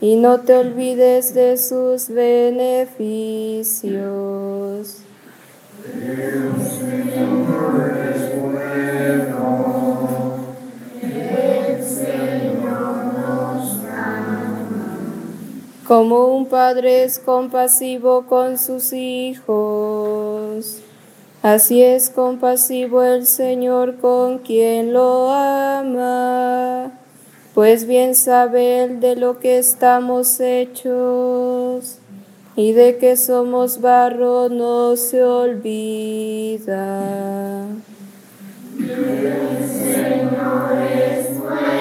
y 0.00 0.14
no 0.14 0.38
te 0.38 0.56
olvides 0.56 1.34
de 1.34 1.56
sus 1.56 2.08
beneficios. 2.08 3.66
Como 15.88 16.26
un 16.28 16.46
padre 16.46 17.02
es 17.02 17.18
compasivo 17.18 18.26
con 18.26 18.58
sus 18.58 18.92
hijos, 18.92 20.82
así 21.46 21.80
es 21.80 22.10
compasivo 22.10 23.04
el 23.04 23.24
Señor 23.24 23.98
con 23.98 24.38
quien 24.38 24.92
lo 24.92 25.30
ama, 25.30 26.90
pues 27.54 27.86
bien 27.86 28.16
sabe 28.16 28.82
él 28.82 28.98
de 28.98 29.14
lo 29.14 29.38
que 29.38 29.58
estamos 29.58 30.40
hechos 30.40 31.98
y 32.56 32.72
de 32.72 32.96
que 32.98 33.16
somos 33.16 33.80
barro 33.80 34.48
no 34.48 34.96
se 34.96 35.22
olvida. 35.22 36.58
El 38.80 39.68
Señor 39.68 40.82
es 40.82 41.38
bueno. 41.38 41.76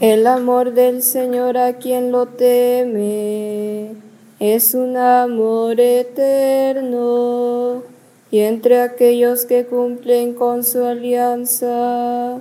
El 0.00 0.28
amor 0.28 0.74
del 0.74 1.02
Señor 1.02 1.58
a 1.58 1.72
quien 1.72 2.12
lo 2.12 2.26
teme 2.26 3.96
es 4.38 4.74
un 4.74 4.96
amor 4.96 5.80
eterno 5.80 7.82
y 8.30 8.38
entre 8.38 8.80
aquellos 8.80 9.44
que 9.44 9.66
cumplen 9.66 10.34
con 10.34 10.62
su 10.62 10.84
alianza 10.84 12.38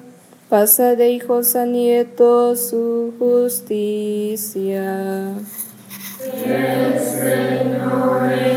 pasa 0.50 0.96
de 0.96 1.10
hijos 1.10 1.56
a 1.56 1.66
nietos 1.66 2.70
su 2.70 3.16
justicia. 3.18 5.34
El 6.46 7.00
Señor 7.00 8.34
es 8.34 8.57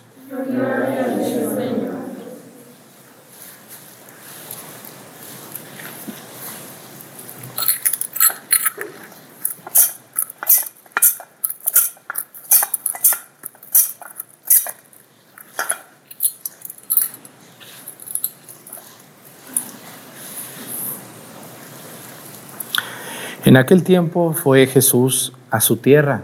En 23.51 23.57
aquel 23.57 23.83
tiempo 23.83 24.31
fue 24.31 24.65
Jesús 24.65 25.33
a 25.49 25.59
su 25.59 25.75
tierra 25.75 26.23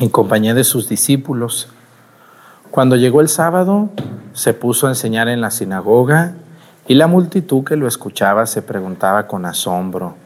en 0.00 0.08
compañía 0.08 0.52
de 0.52 0.64
sus 0.64 0.88
discípulos. 0.88 1.68
Cuando 2.72 2.96
llegó 2.96 3.20
el 3.20 3.28
sábado, 3.28 3.90
se 4.32 4.52
puso 4.52 4.88
a 4.88 4.90
enseñar 4.90 5.28
en 5.28 5.40
la 5.40 5.52
sinagoga 5.52 6.34
y 6.88 6.94
la 6.94 7.06
multitud 7.06 7.62
que 7.62 7.76
lo 7.76 7.86
escuchaba 7.86 8.46
se 8.46 8.62
preguntaba 8.62 9.28
con 9.28 9.46
asombro, 9.46 10.16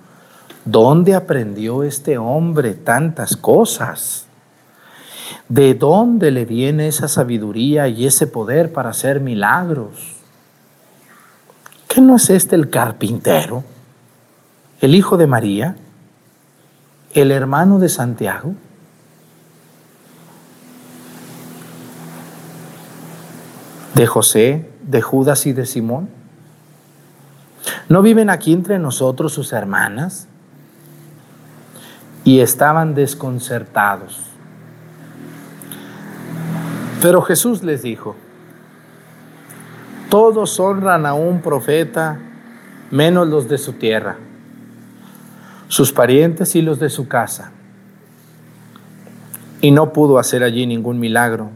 ¿dónde 0.64 1.14
aprendió 1.14 1.83
este 1.83 2.16
hombre 2.16 2.72
tantas 2.72 3.37
cosas? 3.37 4.24
¿De 5.50 5.74
dónde 5.74 6.31
le 6.31 6.46
viene 6.46 6.88
esa 6.88 7.07
sabiduría 7.07 7.88
y 7.88 8.07
ese 8.07 8.26
poder 8.26 8.72
para 8.72 8.88
hacer 8.88 9.20
milagros? 9.20 10.16
¿Qué 11.87 12.00
no 12.00 12.16
es 12.16 12.31
este 12.31 12.57
el 12.57 12.70
carpintero? 12.70 13.62
¿El 14.81 14.94
hijo 14.94 15.18
de 15.18 15.26
María? 15.26 15.76
El 17.14 17.31
hermano 17.31 17.79
de 17.79 17.88
Santiago? 17.88 18.55
¿De 23.94 24.07
José, 24.07 24.70
de 24.83 25.03
Judas 25.03 25.46
y 25.46 25.53
de 25.53 25.66
Simón? 25.66 26.09
¿No 27.88 28.01
viven 28.03 28.31
aquí 28.31 28.53
entre 28.53 28.79
nosotros 28.79 29.33
sus 29.33 29.53
hermanas? 29.53 30.27
Y 32.25 32.40
estaban 32.40 32.94
desconcertados. 32.94 34.22
Pero 37.03 37.20
Jesús 37.20 37.62
les 37.62 37.83
dijo, 37.83 38.14
todos 40.09 40.59
honran 40.61 41.05
a 41.05 41.14
un 41.14 41.42
profeta 41.42 42.18
menos 42.90 43.27
los 43.27 43.48
de 43.48 43.59
su 43.59 43.72
tierra 43.72 44.16
sus 45.72 45.90
parientes 45.90 46.54
y 46.54 46.61
los 46.61 46.78
de 46.78 46.90
su 46.90 47.08
casa. 47.08 47.50
Y 49.62 49.70
no 49.70 49.94
pudo 49.94 50.18
hacer 50.18 50.42
allí 50.42 50.66
ningún 50.66 51.00
milagro, 51.00 51.48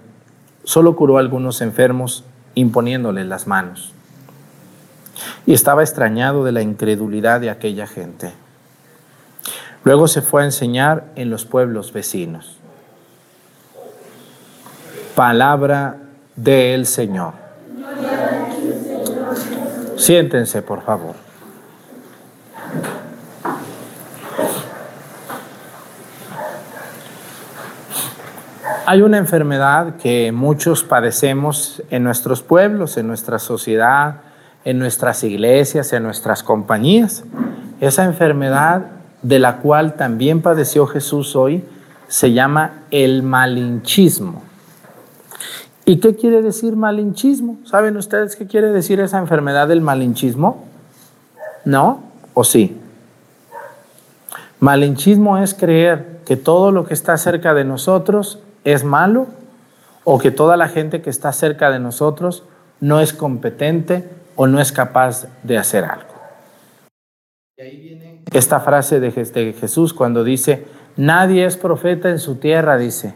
solo 0.65 0.97
curó 0.97 1.19
a 1.19 1.21
algunos 1.21 1.61
enfermos 1.61 2.25
imponiéndoles 2.55 3.27
las 3.27 3.47
manos. 3.47 3.93
Y 5.45 5.53
estaba 5.53 5.83
extrañado 5.83 6.45
de 6.45 6.53
la 6.53 6.63
incredulidad 6.63 7.43
de 7.43 7.51
aquella 7.51 7.87
gente. 7.87 8.33
Luego 9.85 10.09
se 10.09 10.23
fue 10.23 10.41
a 10.41 10.47
enseñar 10.47 11.13
en 11.15 11.29
los 11.29 11.45
pueblos 11.45 11.93
vecinos. 11.93 12.57
Palabra 15.15 15.99
del 16.37 16.87
Señor. 16.87 17.35
Siéntense, 19.99 20.63
por 20.63 20.83
favor. 20.87 21.26
Hay 28.89 29.03
una 29.03 29.19
enfermedad 29.19 29.97
que 29.97 30.31
muchos 30.31 30.85
padecemos 30.85 31.83
en 31.91 32.05
nuestros 32.05 32.43
pueblos, 32.43 32.97
en 32.97 33.09
nuestra 33.09 33.41
sociedad, 33.41 34.21
en 34.65 34.79
nuestras 34.79 35.25
iglesias, 35.25 35.93
en 35.93 36.05
nuestras 36.05 36.45
compañías. 36.45 37.25
Esa 37.81 38.05
enfermedad 38.05 38.83
de 39.23 39.41
la 39.41 39.57
cual 39.57 39.95
también 39.95 40.41
padeció 40.41 40.87
Jesús 40.87 41.35
hoy 41.35 41.65
se 42.07 42.33
llama 42.33 42.83
el 42.93 43.25
malinchismo. 43.25 44.45
¿Y 45.85 45.97
qué 45.97 46.15
quiere 46.15 46.41
decir 46.41 46.77
malinchismo? 46.77 47.59
¿Saben 47.65 47.97
ustedes 47.97 48.37
qué 48.37 48.47
quiere 48.47 48.71
decir 48.71 49.01
esa 49.01 49.19
enfermedad 49.19 49.67
del 49.67 49.81
malinchismo? 49.81 50.65
¿No? 51.65 52.05
¿O 52.35 52.45
sí? 52.45 52.79
Malinchismo 54.61 55.39
es 55.39 55.55
creer 55.55 56.21
que 56.25 56.37
todo 56.37 56.71
lo 56.71 56.87
que 56.87 56.95
está 56.95 57.17
cerca 57.17 57.53
de 57.53 57.65
nosotros 57.65 58.39
es 58.67 58.83
malo 58.83 59.29
o 60.03 60.19
que 60.19 60.33
toda 60.33 60.57
la 60.57 60.69
gente 60.69 61.01
que 61.01 61.09
está 61.09 61.33
cerca 61.33 61.71
de 61.71 61.79
nosotros 61.79 62.43
no 62.81 63.01
es 63.01 63.13
competente 63.13 64.11
o 64.35 64.49
no 64.49 64.61
es 64.61 64.73
capaz 64.73 65.29
de 65.45 65.57
hacer 65.57 65.85
algo. 65.85 66.15
Esta 68.33 68.61
frase 68.61 68.99
de 68.99 69.13
Jesús 69.59 69.95
cuando 69.95 70.25
dice, 70.25 70.67
nadie 70.97 71.47
es 71.47 71.57
profeta 71.57 72.11
en 72.11 72.19
su 72.19 72.37
tierra, 72.37 72.77
dice. 72.77 73.15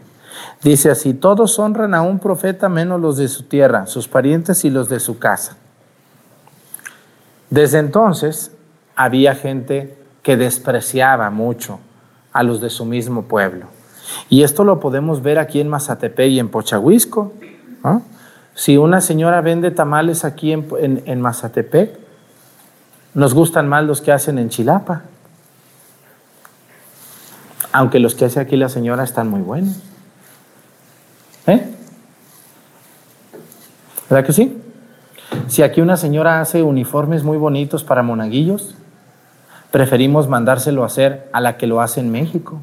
Dice 0.63 0.89
así, 0.89 1.13
todos 1.13 1.59
honran 1.59 1.93
a 1.93 2.01
un 2.01 2.19
profeta 2.19 2.69
menos 2.69 3.01
los 3.01 3.17
de 3.17 3.27
su 3.27 3.43
tierra, 3.43 3.87
sus 3.87 4.07
parientes 4.07 4.63
y 4.63 4.69
los 4.69 4.87
de 4.87 5.01
su 5.01 5.19
casa. 5.19 5.57
Desde 7.49 7.79
entonces 7.79 8.55
había 8.95 9.35
gente 9.35 9.97
que 10.23 10.37
despreciaba 10.37 11.29
mucho 11.29 11.81
a 12.31 12.41
los 12.41 12.61
de 12.61 12.69
su 12.69 12.85
mismo 12.85 13.23
pueblo. 13.23 13.80
Y 14.29 14.43
esto 14.43 14.63
lo 14.63 14.79
podemos 14.79 15.21
ver 15.21 15.39
aquí 15.39 15.59
en 15.59 15.67
Mazatepec 15.69 16.29
y 16.29 16.39
en 16.39 16.49
Pochahuisco. 16.49 17.33
Si 18.53 18.77
una 18.77 19.01
señora 19.01 19.41
vende 19.41 19.71
tamales 19.71 20.25
aquí 20.25 20.51
en, 20.51 21.21
Mazatepec, 21.21 21.97
nos 23.13 23.33
gustan 23.33 23.67
más 23.67 23.83
los 23.83 24.01
que 24.01 24.11
hacen 24.11 24.37
en 24.37 24.49
Chilapa. 24.49 25.03
Aunque 27.73 27.99
los 27.99 28.15
que 28.15 28.25
hace 28.25 28.39
aquí 28.39 28.57
la 28.57 28.69
señora 28.69 29.03
están 29.03 29.29
muy 29.29 29.41
buenos. 29.41 29.77
¿Eh? 31.47 31.65
¿Verdad 34.09 34.25
que 34.25 34.33
sí? 34.33 34.61
Si 35.47 35.63
aquí 35.63 35.81
una 35.81 35.97
señora 35.97 36.41
hace 36.41 36.63
uniformes 36.63 37.23
muy 37.23 37.37
bonitos 37.37 37.83
para 37.83 38.03
monaguillos, 38.03 38.75
preferimos 39.71 40.27
mandárselo 40.27 40.83
a 40.83 40.87
hacer 40.87 41.29
a 41.31 41.39
la 41.39 41.57
que 41.57 41.67
lo 41.67 41.81
hace 41.81 42.01
en 42.01 42.11
México, 42.11 42.61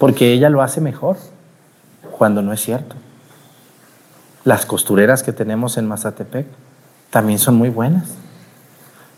porque 0.00 0.32
ella 0.32 0.48
lo 0.48 0.62
hace 0.62 0.80
mejor, 0.80 1.18
cuando 2.16 2.40
no 2.40 2.54
es 2.54 2.62
cierto. 2.62 2.96
Las 4.44 4.64
costureras 4.64 5.22
que 5.22 5.34
tenemos 5.34 5.76
en 5.76 5.86
Mazatepec 5.86 6.46
también 7.10 7.38
son 7.38 7.56
muy 7.56 7.68
buenas. 7.68 8.08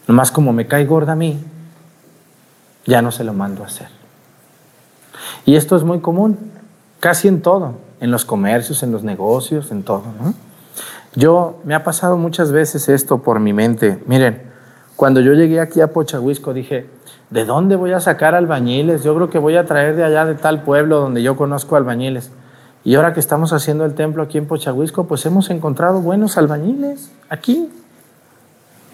Nomás 0.09 0.33
como 0.33 0.53
me 0.53 0.67
cae 0.67 0.85
gorda 0.85 1.13
a 1.13 1.17
mí, 1.17 1.39
ya 2.85 3.01
no 3.01 3.13
se 3.13 3.23
lo 3.23 3.33
mando 3.33 3.63
a 3.63 3.67
hacer. 3.67 3.87
Y 5.47 5.55
esto 5.55 5.77
es 5.77 5.85
muy 5.85 6.01
común, 6.01 6.51
casi 6.99 7.29
en 7.29 7.43
todo, 7.43 7.77
en 8.01 8.11
los 8.11 8.25
comercios, 8.25 8.83
en 8.83 8.91
los 8.91 9.05
negocios, 9.05 9.71
en 9.71 9.85
todo. 9.85 10.03
Yo 11.15 11.61
me 11.63 11.77
ha 11.77 11.85
pasado 11.85 12.17
muchas 12.17 12.51
veces 12.51 12.89
esto 12.89 13.23
por 13.23 13.39
mi 13.39 13.53
mente. 13.53 14.03
Miren, 14.07 14.52
cuando 14.97 15.21
yo 15.21 15.33
llegué 15.33 15.61
aquí 15.61 15.81
a 15.81 15.93
Pochahuisco 15.93 16.53
dije, 16.53 16.87
¿de 17.31 17.45
dónde 17.45 17.77
voy 17.77 17.93
a 17.93 18.01
sacar 18.01 18.35
albañiles? 18.35 19.03
Yo 19.03 19.15
creo 19.15 19.31
que 19.31 19.39
voy 19.39 19.57
a 19.57 19.65
traer 19.65 19.97
de 19.97 20.05
allá 20.05 20.25
de 20.25 20.35
tal 20.35 20.63
pueblo 20.63 21.01
donde 21.01 21.23
yo 21.23 21.37
conozco 21.37 21.77
albañiles. 21.77 22.31
Y 22.85 22.97
ahora 22.97 23.15
que 23.15 23.21
estamos 23.21 23.53
haciendo 23.53 23.85
el 23.85 23.95
templo 23.95 24.23
aquí 24.23 24.39
en 24.39 24.47
Pochahuisco, 24.47 25.07
pues 25.07 25.25
hemos 25.25 25.51
encontrado 25.51 26.01
buenos 26.01 26.37
albañiles 26.37 27.11
aquí. 27.29 27.71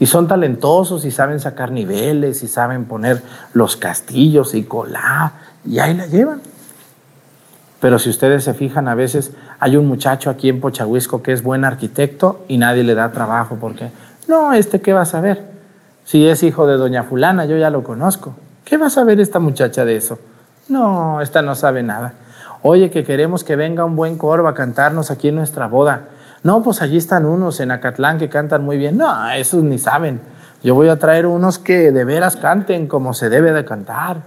Y 0.00 0.06
son 0.06 0.28
talentosos 0.28 1.04
y 1.04 1.10
saben 1.10 1.40
sacar 1.40 1.72
niveles 1.72 2.42
y 2.42 2.48
saben 2.48 2.84
poner 2.84 3.22
los 3.52 3.76
castillos 3.76 4.54
y 4.54 4.62
colar. 4.62 5.32
Y 5.64 5.80
ahí 5.80 5.94
la 5.94 6.06
llevan. 6.06 6.40
Pero 7.80 7.98
si 7.98 8.10
ustedes 8.10 8.44
se 8.44 8.54
fijan, 8.54 8.88
a 8.88 8.94
veces 8.94 9.32
hay 9.58 9.76
un 9.76 9.86
muchacho 9.86 10.30
aquí 10.30 10.48
en 10.48 10.60
Pochahuisco 10.60 11.22
que 11.22 11.32
es 11.32 11.42
buen 11.42 11.64
arquitecto 11.64 12.44
y 12.48 12.58
nadie 12.58 12.84
le 12.84 12.94
da 12.94 13.12
trabajo 13.12 13.56
porque, 13.60 13.90
no, 14.28 14.52
este 14.52 14.80
qué 14.80 14.92
va 14.92 15.02
a 15.02 15.06
saber. 15.06 15.47
Si 16.08 16.26
es 16.26 16.42
hijo 16.42 16.66
de 16.66 16.78
doña 16.78 17.02
fulana, 17.02 17.44
yo 17.44 17.58
ya 17.58 17.68
lo 17.68 17.84
conozco. 17.84 18.34
¿Qué 18.64 18.78
va 18.78 18.86
a 18.86 18.90
saber 18.90 19.20
esta 19.20 19.40
muchacha 19.40 19.84
de 19.84 19.96
eso? 19.96 20.18
No, 20.70 21.20
esta 21.20 21.42
no 21.42 21.54
sabe 21.54 21.82
nada. 21.82 22.14
Oye, 22.62 22.88
que 22.88 23.04
queremos 23.04 23.44
que 23.44 23.56
venga 23.56 23.84
un 23.84 23.94
buen 23.94 24.16
coro 24.16 24.48
a 24.48 24.54
cantarnos 24.54 25.10
aquí 25.10 25.28
en 25.28 25.34
nuestra 25.34 25.66
boda. 25.66 26.08
No, 26.42 26.62
pues 26.62 26.80
allí 26.80 26.96
están 26.96 27.26
unos 27.26 27.60
en 27.60 27.72
Acatlán 27.72 28.16
que 28.16 28.30
cantan 28.30 28.64
muy 28.64 28.78
bien. 28.78 28.96
No, 28.96 29.30
esos 29.32 29.62
ni 29.62 29.76
saben. 29.76 30.22
Yo 30.62 30.74
voy 30.74 30.88
a 30.88 30.98
traer 30.98 31.26
unos 31.26 31.58
que 31.58 31.92
de 31.92 32.04
veras 32.06 32.36
canten 32.36 32.86
como 32.86 33.12
se 33.12 33.28
debe 33.28 33.52
de 33.52 33.66
cantar. 33.66 34.22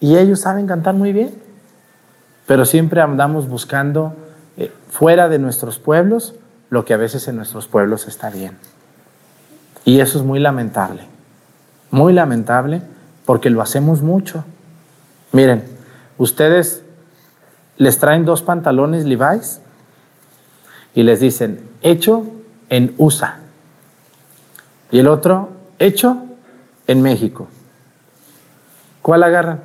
Y 0.00 0.16
ellos 0.16 0.40
saben 0.40 0.66
cantar 0.66 0.94
muy 0.94 1.12
bien. 1.12 1.34
Pero 2.46 2.64
siempre 2.64 3.02
andamos 3.02 3.46
buscando 3.46 4.14
eh, 4.56 4.72
fuera 4.88 5.28
de 5.28 5.38
nuestros 5.38 5.78
pueblos 5.78 6.34
lo 6.70 6.86
que 6.86 6.94
a 6.94 6.96
veces 6.96 7.28
en 7.28 7.36
nuestros 7.36 7.68
pueblos 7.68 8.08
está 8.08 8.30
bien. 8.30 8.56
Y 9.84 10.00
eso 10.00 10.18
es 10.18 10.24
muy 10.24 10.38
lamentable. 10.38 11.02
Muy 11.90 12.12
lamentable 12.12 12.82
porque 13.24 13.50
lo 13.50 13.62
hacemos 13.62 14.02
mucho. 14.02 14.44
Miren, 15.32 15.64
ustedes 16.18 16.82
les 17.76 17.98
traen 17.98 18.24
dos 18.24 18.42
pantalones 18.42 19.04
Levi's 19.04 19.60
y 20.94 21.02
les 21.02 21.20
dicen, 21.20 21.68
hecho 21.82 22.24
en 22.68 22.94
USA. 22.98 23.38
Y 24.90 25.00
el 25.00 25.08
otro, 25.08 25.50
hecho 25.78 26.24
en 26.86 27.02
México. 27.02 27.48
¿Cuál 29.02 29.22
agarran? 29.22 29.60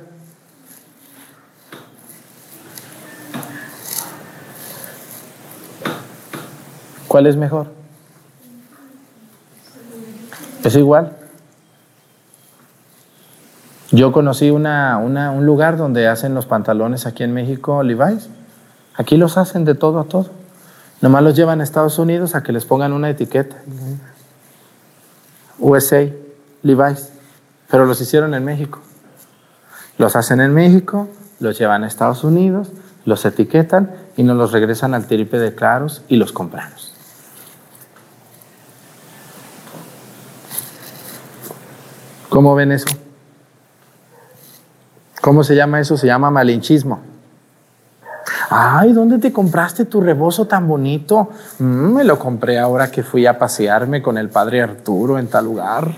¿Cuál 7.06 7.26
es 7.26 7.36
mejor? 7.36 7.79
Es 10.64 10.76
igual. 10.76 11.16
Yo 13.92 14.12
conocí 14.12 14.50
una, 14.50 14.98
un 14.98 15.46
lugar 15.46 15.76
donde 15.76 16.06
hacen 16.06 16.34
los 16.34 16.46
pantalones 16.46 17.06
aquí 17.06 17.24
en 17.24 17.34
México, 17.34 17.82
Levi's. 17.82 18.28
Aquí 18.94 19.16
los 19.16 19.36
hacen 19.36 19.64
de 19.64 19.74
todo 19.74 19.98
a 20.00 20.04
todo. 20.04 20.30
Nomás 21.00 21.22
los 21.22 21.34
llevan 21.34 21.60
a 21.60 21.64
Estados 21.64 21.98
Unidos 21.98 22.34
a 22.34 22.42
que 22.42 22.52
les 22.52 22.64
pongan 22.66 22.92
una 22.92 23.08
etiqueta. 23.08 23.56
USA, 25.58 26.08
Levi's. 26.62 27.10
Pero 27.70 27.86
los 27.86 28.00
hicieron 28.00 28.34
en 28.34 28.44
México. 28.44 28.80
Los 29.98 30.16
hacen 30.16 30.40
en 30.40 30.54
México, 30.54 31.08
los 31.40 31.58
llevan 31.58 31.84
a 31.84 31.86
Estados 31.86 32.24
Unidos, 32.24 32.72
los 33.04 33.24
etiquetan 33.24 33.90
y 34.16 34.22
nos 34.22 34.36
los 34.36 34.52
regresan 34.52 34.94
al 34.94 35.06
tripe 35.06 35.38
de 35.38 35.54
claros 35.54 36.02
y 36.08 36.16
los 36.16 36.32
compramos. 36.32 36.89
¿Cómo 42.30 42.54
ven 42.54 42.72
eso? 42.72 42.88
¿Cómo 45.20 45.44
se 45.44 45.54
llama 45.54 45.80
eso? 45.80 45.96
Se 45.96 46.06
llama 46.06 46.30
malinchismo. 46.30 47.00
Ay, 48.48 48.92
¿dónde 48.92 49.18
te 49.18 49.32
compraste 49.32 49.84
tu 49.84 50.00
rebozo 50.00 50.46
tan 50.46 50.66
bonito? 50.66 51.28
Mm, 51.58 51.94
me 51.94 52.04
lo 52.04 52.18
compré 52.18 52.58
ahora 52.58 52.90
que 52.90 53.02
fui 53.02 53.26
a 53.26 53.38
pasearme 53.38 54.00
con 54.00 54.16
el 54.16 54.28
padre 54.28 54.62
Arturo 54.62 55.18
en 55.18 55.28
tal 55.28 55.44
lugar. 55.44 55.92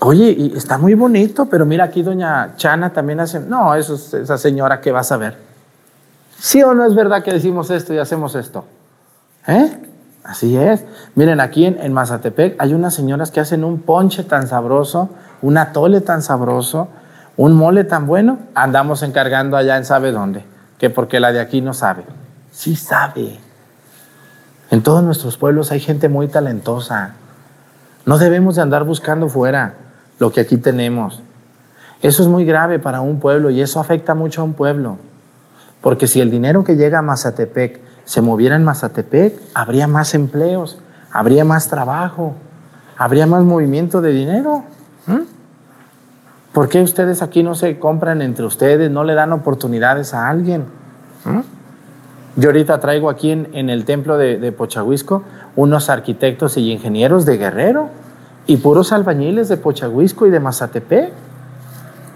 Oye, 0.00 0.34
y 0.36 0.56
está 0.56 0.78
muy 0.78 0.94
bonito, 0.94 1.46
pero 1.46 1.66
mira 1.66 1.84
aquí 1.84 2.02
doña 2.02 2.54
Chana 2.56 2.92
también 2.92 3.20
hace... 3.20 3.38
No, 3.38 3.74
eso 3.74 3.94
es 3.94 4.14
esa 4.14 4.38
señora 4.38 4.80
que 4.80 4.90
vas 4.90 5.12
a 5.12 5.16
ver. 5.16 5.36
¿Sí 6.38 6.62
o 6.62 6.74
no 6.74 6.84
es 6.84 6.94
verdad 6.94 7.22
que 7.22 7.32
decimos 7.32 7.70
esto 7.70 7.94
y 7.94 7.98
hacemos 7.98 8.34
esto? 8.34 8.64
¿Eh? 9.46 9.78
Así 10.24 10.56
es. 10.56 10.84
Miren, 11.14 11.40
aquí 11.40 11.66
en, 11.66 11.78
en 11.80 11.92
Mazatepec 11.92 12.56
hay 12.60 12.74
unas 12.74 12.94
señoras 12.94 13.30
que 13.30 13.40
hacen 13.40 13.62
un 13.62 13.80
ponche 13.80 14.24
tan 14.24 14.48
sabroso, 14.48 15.10
un 15.42 15.58
atole 15.58 16.00
tan 16.00 16.22
sabroso, 16.22 16.88
un 17.36 17.52
mole 17.52 17.84
tan 17.84 18.06
bueno. 18.06 18.38
Andamos 18.54 19.02
encargando 19.02 19.56
allá 19.56 19.76
en 19.76 19.84
sabe 19.84 20.12
dónde 20.12 20.52
que 20.82 20.90
porque 20.90 21.20
la 21.20 21.30
de 21.30 21.38
aquí 21.38 21.60
no 21.60 21.74
sabe. 21.74 22.02
Sí 22.50 22.74
sabe. 22.74 23.38
En 24.68 24.82
todos 24.82 25.04
nuestros 25.04 25.36
pueblos 25.36 25.70
hay 25.70 25.78
gente 25.78 26.08
muy 26.08 26.26
talentosa. 26.26 27.12
No 28.04 28.18
debemos 28.18 28.56
de 28.56 28.62
andar 28.62 28.82
buscando 28.82 29.28
fuera 29.28 29.74
lo 30.18 30.32
que 30.32 30.40
aquí 30.40 30.56
tenemos. 30.56 31.22
Eso 32.00 32.24
es 32.24 32.28
muy 32.28 32.44
grave 32.44 32.80
para 32.80 33.00
un 33.00 33.20
pueblo 33.20 33.50
y 33.50 33.60
eso 33.62 33.78
afecta 33.78 34.16
mucho 34.16 34.40
a 34.40 34.44
un 34.44 34.54
pueblo. 34.54 34.98
Porque 35.82 36.08
si 36.08 36.20
el 36.20 36.32
dinero 36.32 36.64
que 36.64 36.74
llega 36.74 36.98
a 36.98 37.02
Mazatepec 37.02 37.78
se 38.04 38.20
moviera 38.20 38.56
en 38.56 38.64
Mazatepec, 38.64 39.40
habría 39.54 39.86
más 39.86 40.14
empleos, 40.14 40.80
habría 41.12 41.44
más 41.44 41.68
trabajo, 41.68 42.34
habría 42.98 43.28
más 43.28 43.44
movimiento 43.44 44.00
de 44.00 44.10
dinero. 44.10 44.64
¿Por 46.52 46.68
qué 46.68 46.82
ustedes 46.82 47.22
aquí 47.22 47.42
no 47.42 47.54
se 47.54 47.78
compran 47.78 48.20
entre 48.20 48.44
ustedes, 48.44 48.90
no 48.90 49.04
le 49.04 49.14
dan 49.14 49.32
oportunidades 49.32 50.12
a 50.12 50.28
alguien? 50.28 50.64
¿Mm? 51.24 51.40
Yo 52.36 52.48
ahorita 52.48 52.80
traigo 52.80 53.10
aquí 53.10 53.30
en, 53.30 53.70
el 53.70 53.84
templo 53.84 54.16
de, 54.16 54.38
de, 54.38 54.52
Pochahuisco 54.52 55.22
unos 55.54 55.90
arquitectos 55.90 56.56
y 56.56 56.72
ingenieros 56.72 57.26
de 57.26 57.36
Guerrero 57.36 57.90
y 58.46 58.56
puros 58.56 58.92
albañiles 58.92 59.48
de 59.48 59.56
Pochahuisco 59.56 60.26
y 60.26 60.30
de 60.30 60.40
Mazatepec. 60.40 61.12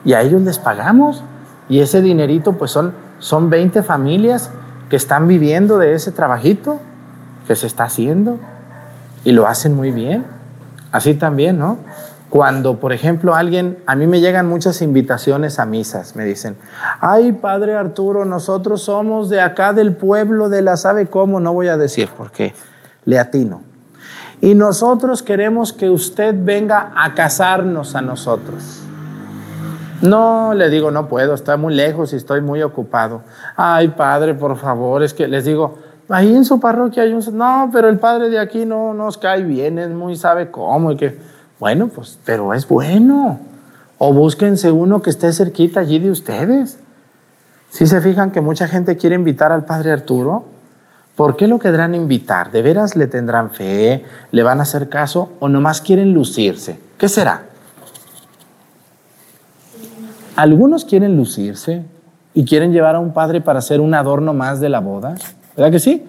Y 0.05 0.15
a 0.15 0.23
ellos 0.23 0.43
les 0.43 0.59
pagamos. 0.59 1.23
Y 1.69 1.81
ese 1.81 2.01
dinerito, 2.01 2.53
pues 2.53 2.71
son, 2.71 2.93
son 3.19 3.51
20 3.51 3.83
familias 3.83 4.51
que 4.89 4.97
están 4.97 5.29
viviendo 5.29 5.79
de 5.79 5.95
ese 5.95 6.13
trabajito 6.13 6.81
que 7.47 7.57
se 7.57 7.67
está 7.67 7.85
haciendo. 7.85 8.39
Y 9.25 9.33
lo 9.33 9.47
hacen 9.47 9.75
muy 9.75 9.91
bien. 9.91 10.25
Así 10.93 11.15
también, 11.15 11.59
¿no? 11.59 11.79
Cuando, 12.37 12.79
por 12.79 12.93
ejemplo, 12.93 13.35
alguien, 13.35 13.79
a 13.87 13.97
mí 13.97 14.07
me 14.07 14.21
llegan 14.21 14.47
muchas 14.47 14.83
invitaciones 14.83 15.59
a 15.59 15.65
misas, 15.65 16.17
me 16.17 16.25
dicen, 16.27 16.59
ay, 17.01 17.33
Padre 17.33 17.75
Arturo, 17.75 18.27
nosotros 18.27 18.83
somos 18.83 19.31
de 19.31 19.41
acá 19.41 19.73
del 19.73 19.97
pueblo 19.97 20.51
de 20.51 20.61
la 20.61 20.77
sabe 20.77 21.07
cómo, 21.07 21.41
no 21.41 21.55
voy 21.55 21.69
a 21.69 21.79
decir 21.79 22.11
porque 22.15 22.53
le 23.07 23.19
atino. 23.19 23.63
Y 24.43 24.55
nosotros 24.55 25.23
queremos 25.23 25.73
que 25.73 25.89
usted 25.89 26.35
venga 26.39 26.93
a 26.95 27.15
casarnos 27.15 27.95
a 27.95 28.03
nosotros. 28.03 28.83
No, 30.03 30.53
le 30.53 30.69
digo, 30.69 30.91
no 30.91 31.09
puedo, 31.09 31.33
está 31.33 31.57
muy 31.57 31.75
lejos 31.75 32.13
y 32.13 32.17
estoy 32.17 32.43
muy 32.43 32.63
ocupado. 32.63 33.23
Ay, 33.57 33.89
padre, 33.89 34.35
por 34.35 34.59
favor, 34.59 35.03
es 35.03 35.15
que 35.15 35.27
les 35.27 35.47
digo, 35.47 35.79
ahí 36.11 36.37
en 36.37 36.45
su 36.45 36.61
parroquia 36.61 37.05
hay 37.05 37.15
un... 37.15 37.25
No, 37.33 37.71
pero 37.73 37.89
el 37.89 37.99
padre 37.99 38.29
de 38.29 38.39
aquí 38.39 38.67
no 38.67 38.93
nos 38.93 39.17
cae 39.17 39.43
bien, 39.43 39.79
es 39.79 39.89
muy 39.89 40.17
sabe 40.17 40.51
cómo 40.51 40.93
y 40.93 40.99
que... 40.99 41.36
Bueno, 41.59 41.89
pues, 41.89 42.19
pero 42.25 42.53
es 42.55 42.69
bueno. 42.69 43.41
O 43.99 44.13
búsquense 44.13 44.71
uno 44.71 45.01
que 45.01 45.11
esté 45.11 45.33
cerquita 45.33 45.81
allí 45.81 45.99
de 45.99 46.11
ustedes. 46.11 46.79
Si 47.71 47.87
se 47.87 48.01
fijan 48.01 48.31
que 48.31 48.41
mucha 48.41 48.69
gente 48.69 48.97
quiere 48.97 49.17
invitar 49.17 49.53
al 49.53 49.65
padre 49.65 49.93
Arturo, 49.93 50.45
¿por 51.15 51.37
qué 51.37 51.47
lo 51.47 51.59
querrán 51.59 51.95
invitar? 51.95 52.51
¿De 52.51 52.63
veras 52.63 52.97
le 52.97 53.07
tendrán 53.07 53.51
fe? 53.51 54.05
¿Le 54.31 54.43
van 54.43 54.61
a 54.61 54.63
hacer 54.63 54.89
caso? 54.89 55.33
¿O 55.41 55.49
nomás 55.49 55.81
quieren 55.81 56.13
lucirse? 56.13 56.79
¿Qué 56.99 57.09
será? 57.09 57.43
Algunos 60.37 60.85
quieren 60.85 61.17
lucirse 61.17 61.85
y 62.35 62.45
quieren 62.45 62.73
llevar 62.73 62.97
a 62.97 63.01
un 63.01 63.15
padre 63.15 63.41
para 63.41 63.61
hacer 63.61 63.81
un 63.81 63.95
adorno 63.95 64.35
más 64.35 64.61
de 64.61 64.69
la 64.69 64.81
boda. 64.81 65.15
¿Verdad 65.57 65.73
que 65.73 65.79
sí? 65.79 66.05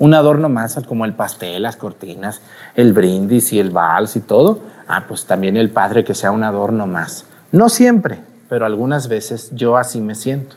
Un 0.00 0.14
adorno 0.14 0.48
más 0.48 0.80
como 0.88 1.04
el 1.04 1.12
pastel, 1.12 1.62
las 1.62 1.76
cortinas, 1.76 2.40
el 2.74 2.94
brindis 2.94 3.52
y 3.52 3.60
el 3.60 3.70
vals 3.70 4.16
y 4.16 4.20
todo. 4.20 4.60
Ah, 4.88 5.04
pues 5.06 5.26
también 5.26 5.58
el 5.58 5.68
padre 5.68 6.04
que 6.04 6.14
sea 6.14 6.32
un 6.32 6.42
adorno 6.42 6.86
más. 6.86 7.26
No 7.52 7.68
siempre, 7.68 8.20
pero 8.48 8.64
algunas 8.64 9.08
veces 9.08 9.50
yo 9.52 9.76
así 9.76 10.00
me 10.00 10.14
siento. 10.14 10.56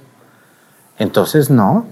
Entonces, 0.98 1.50
no, 1.50 1.86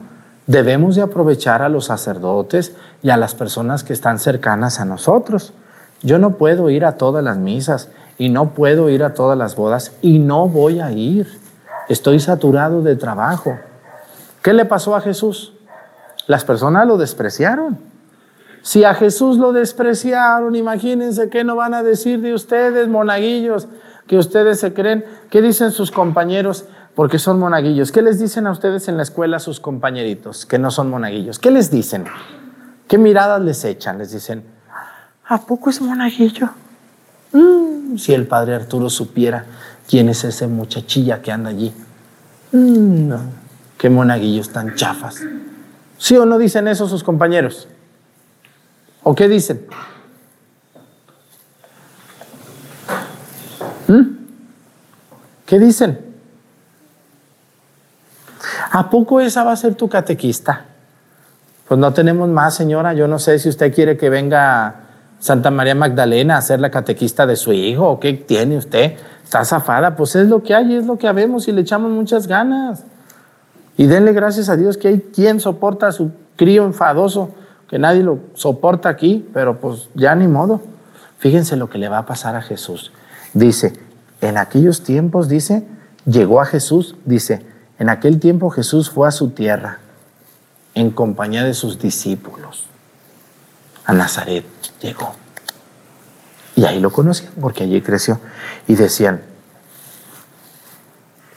debemos 0.47 0.95
de 0.95 1.01
aprovechar 1.01 1.61
a 1.61 1.67
los 1.67 1.85
sacerdotes 1.85 2.73
y 3.03 3.09
a 3.09 3.17
las 3.17 3.35
personas 3.35 3.83
que 3.83 3.91
están 3.91 4.17
cercanas 4.17 4.79
a 4.79 4.85
nosotros. 4.85 5.51
Yo 6.03 6.19
no 6.19 6.37
puedo 6.37 6.69
ir 6.69 6.85
a 6.85 6.93
todas 6.93 7.21
las 7.21 7.37
misas 7.37 7.89
y 8.17 8.29
no 8.29 8.51
puedo 8.51 8.89
ir 8.89 9.03
a 9.03 9.13
todas 9.13 9.37
las 9.37 9.57
bodas 9.57 9.91
y 10.01 10.19
no 10.19 10.47
voy 10.47 10.79
a 10.79 10.91
ir. 10.91 11.27
Estoy 11.89 12.21
saturado 12.21 12.81
de 12.81 12.95
trabajo. 12.95 13.59
¿Qué 14.41 14.53
le 14.53 14.63
pasó 14.63 14.95
a 14.95 15.01
Jesús? 15.01 15.53
Las 16.31 16.45
personas 16.45 16.87
lo 16.87 16.95
despreciaron. 16.95 17.77
Si 18.61 18.85
a 18.85 18.93
Jesús 18.93 19.35
lo 19.35 19.51
despreciaron, 19.51 20.55
imagínense 20.55 21.29
qué 21.29 21.43
no 21.43 21.57
van 21.57 21.73
a 21.73 21.83
decir 21.83 22.21
de 22.21 22.33
ustedes, 22.33 22.87
monaguillos, 22.87 23.67
que 24.07 24.17
ustedes 24.17 24.61
se 24.61 24.73
creen. 24.73 25.03
¿Qué 25.29 25.41
dicen 25.41 25.71
sus 25.71 25.91
compañeros? 25.91 26.63
Porque 26.95 27.19
son 27.19 27.37
monaguillos. 27.37 27.91
¿Qué 27.91 28.01
les 28.01 28.17
dicen 28.17 28.47
a 28.47 28.51
ustedes 28.51 28.87
en 28.87 28.95
la 28.95 29.03
escuela 29.03 29.39
sus 29.39 29.59
compañeritos 29.59 30.45
que 30.45 30.57
no 30.57 30.71
son 30.71 30.89
monaguillos? 30.89 31.37
¿Qué 31.37 31.51
les 31.51 31.69
dicen? 31.69 32.05
¿Qué 32.87 32.97
miradas 32.97 33.41
les 33.41 33.65
echan? 33.65 33.97
Les 33.97 34.13
dicen, 34.13 34.41
¿a 35.27 35.41
poco 35.41 35.69
es 35.69 35.81
monaguillo? 35.81 36.47
Mm, 37.33 37.97
si 37.97 38.13
el 38.13 38.25
padre 38.25 38.55
Arturo 38.55 38.89
supiera 38.89 39.43
quién 39.85 40.07
es 40.07 40.23
ese 40.23 40.47
muchachilla 40.47 41.21
que 41.21 41.33
anda 41.33 41.49
allí. 41.49 41.73
Mm, 42.53 43.11
qué 43.77 43.89
monaguillos 43.89 44.47
tan 44.47 44.75
chafas. 44.75 45.25
¿Sí 46.01 46.17
o 46.17 46.25
no 46.25 46.39
dicen 46.39 46.67
eso 46.67 46.87
sus 46.87 47.03
compañeros? 47.03 47.67
¿O 49.03 49.13
qué 49.13 49.27
dicen? 49.27 49.67
¿Mm? 53.87 54.01
¿Qué 55.45 55.59
dicen? 55.59 55.99
¿A 58.71 58.89
poco 58.89 59.21
esa 59.21 59.43
va 59.43 59.51
a 59.51 59.55
ser 59.55 59.75
tu 59.75 59.87
catequista? 59.87 60.65
Pues 61.67 61.79
no 61.79 61.93
tenemos 61.93 62.27
más, 62.29 62.55
señora. 62.55 62.93
Yo 62.95 63.07
no 63.07 63.19
sé 63.19 63.37
si 63.37 63.49
usted 63.49 63.71
quiere 63.71 63.95
que 63.95 64.09
venga 64.09 64.73
Santa 65.19 65.51
María 65.51 65.75
Magdalena 65.75 66.37
a 66.37 66.41
ser 66.41 66.61
la 66.61 66.71
catequista 66.71 67.27
de 67.27 67.35
su 67.35 67.53
hijo, 67.53 67.87
o 67.87 67.99
qué 67.99 68.13
tiene 68.13 68.57
usted, 68.57 68.97
está 69.23 69.45
zafada, 69.45 69.95
pues 69.95 70.15
es 70.15 70.27
lo 70.27 70.41
que 70.41 70.55
hay, 70.55 70.73
es 70.73 70.87
lo 70.87 70.97
que 70.97 71.07
habemos 71.07 71.47
y 71.47 71.51
le 71.51 71.61
echamos 71.61 71.91
muchas 71.91 72.25
ganas. 72.25 72.85
Y 73.81 73.87
denle 73.87 74.13
gracias 74.13 74.47
a 74.49 74.55
Dios 74.55 74.77
que 74.77 74.89
hay 74.89 74.99
quien 74.99 75.39
soporta 75.39 75.87
a 75.87 75.91
su 75.91 76.11
crío 76.35 76.65
enfadoso, 76.65 77.31
que 77.67 77.79
nadie 77.79 78.03
lo 78.03 78.19
soporta 78.35 78.89
aquí, 78.89 79.27
pero 79.33 79.59
pues 79.59 79.89
ya 79.95 80.13
ni 80.13 80.27
modo. 80.27 80.61
Fíjense 81.17 81.55
lo 81.55 81.67
que 81.67 81.79
le 81.79 81.89
va 81.89 81.97
a 81.97 82.05
pasar 82.05 82.35
a 82.35 82.43
Jesús. 82.43 82.91
Dice, 83.33 83.73
en 84.21 84.37
aquellos 84.37 84.83
tiempos, 84.83 85.29
dice, 85.29 85.65
llegó 86.05 86.41
a 86.41 86.45
Jesús, 86.45 86.95
dice, 87.05 87.43
en 87.79 87.89
aquel 87.89 88.19
tiempo 88.19 88.51
Jesús 88.51 88.91
fue 88.91 89.07
a 89.07 89.11
su 89.11 89.31
tierra 89.31 89.79
en 90.75 90.91
compañía 90.91 91.43
de 91.43 91.55
sus 91.55 91.79
discípulos 91.79 92.67
a 93.85 93.93
Nazaret 93.93 94.45
llegó. 94.79 95.15
Y 96.55 96.65
ahí 96.65 96.79
lo 96.79 96.91
conocían 96.91 97.33
porque 97.41 97.63
allí 97.63 97.81
creció. 97.81 98.19
Y 98.67 98.75
decían, 98.75 99.23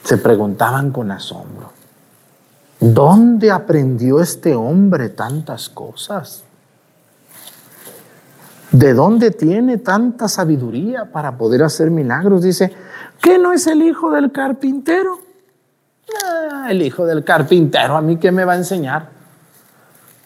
se 0.03 0.19
preguntaban 0.19 0.91
con 0.91 1.09
asombro, 1.09 1.73
¿dónde 2.93 3.51
aprendió 3.51 4.21
este 4.21 4.53
hombre 4.53 5.09
tantas 5.09 5.69
cosas? 5.69 6.43
¿De 8.71 8.93
dónde 8.93 9.31
tiene 9.31 9.77
tanta 9.77 10.27
sabiduría 10.27 11.05
para 11.05 11.37
poder 11.37 11.63
hacer 11.63 11.89
milagros? 11.89 12.43
Dice, 12.43 12.71
¿qué 13.21 13.39
no 13.39 13.53
es 13.53 13.65
el 13.67 13.81
hijo 13.81 14.11
del 14.11 14.31
carpintero? 14.31 15.19
Ah, 16.23 16.67
el 16.69 16.81
hijo 16.81 17.05
del 17.05 17.23
carpintero, 17.23 17.95
¿a 17.95 18.01
mí 18.01 18.17
qué 18.17 18.31
me 18.31 18.45
va 18.45 18.53
a 18.53 18.57
enseñar? 18.57 19.09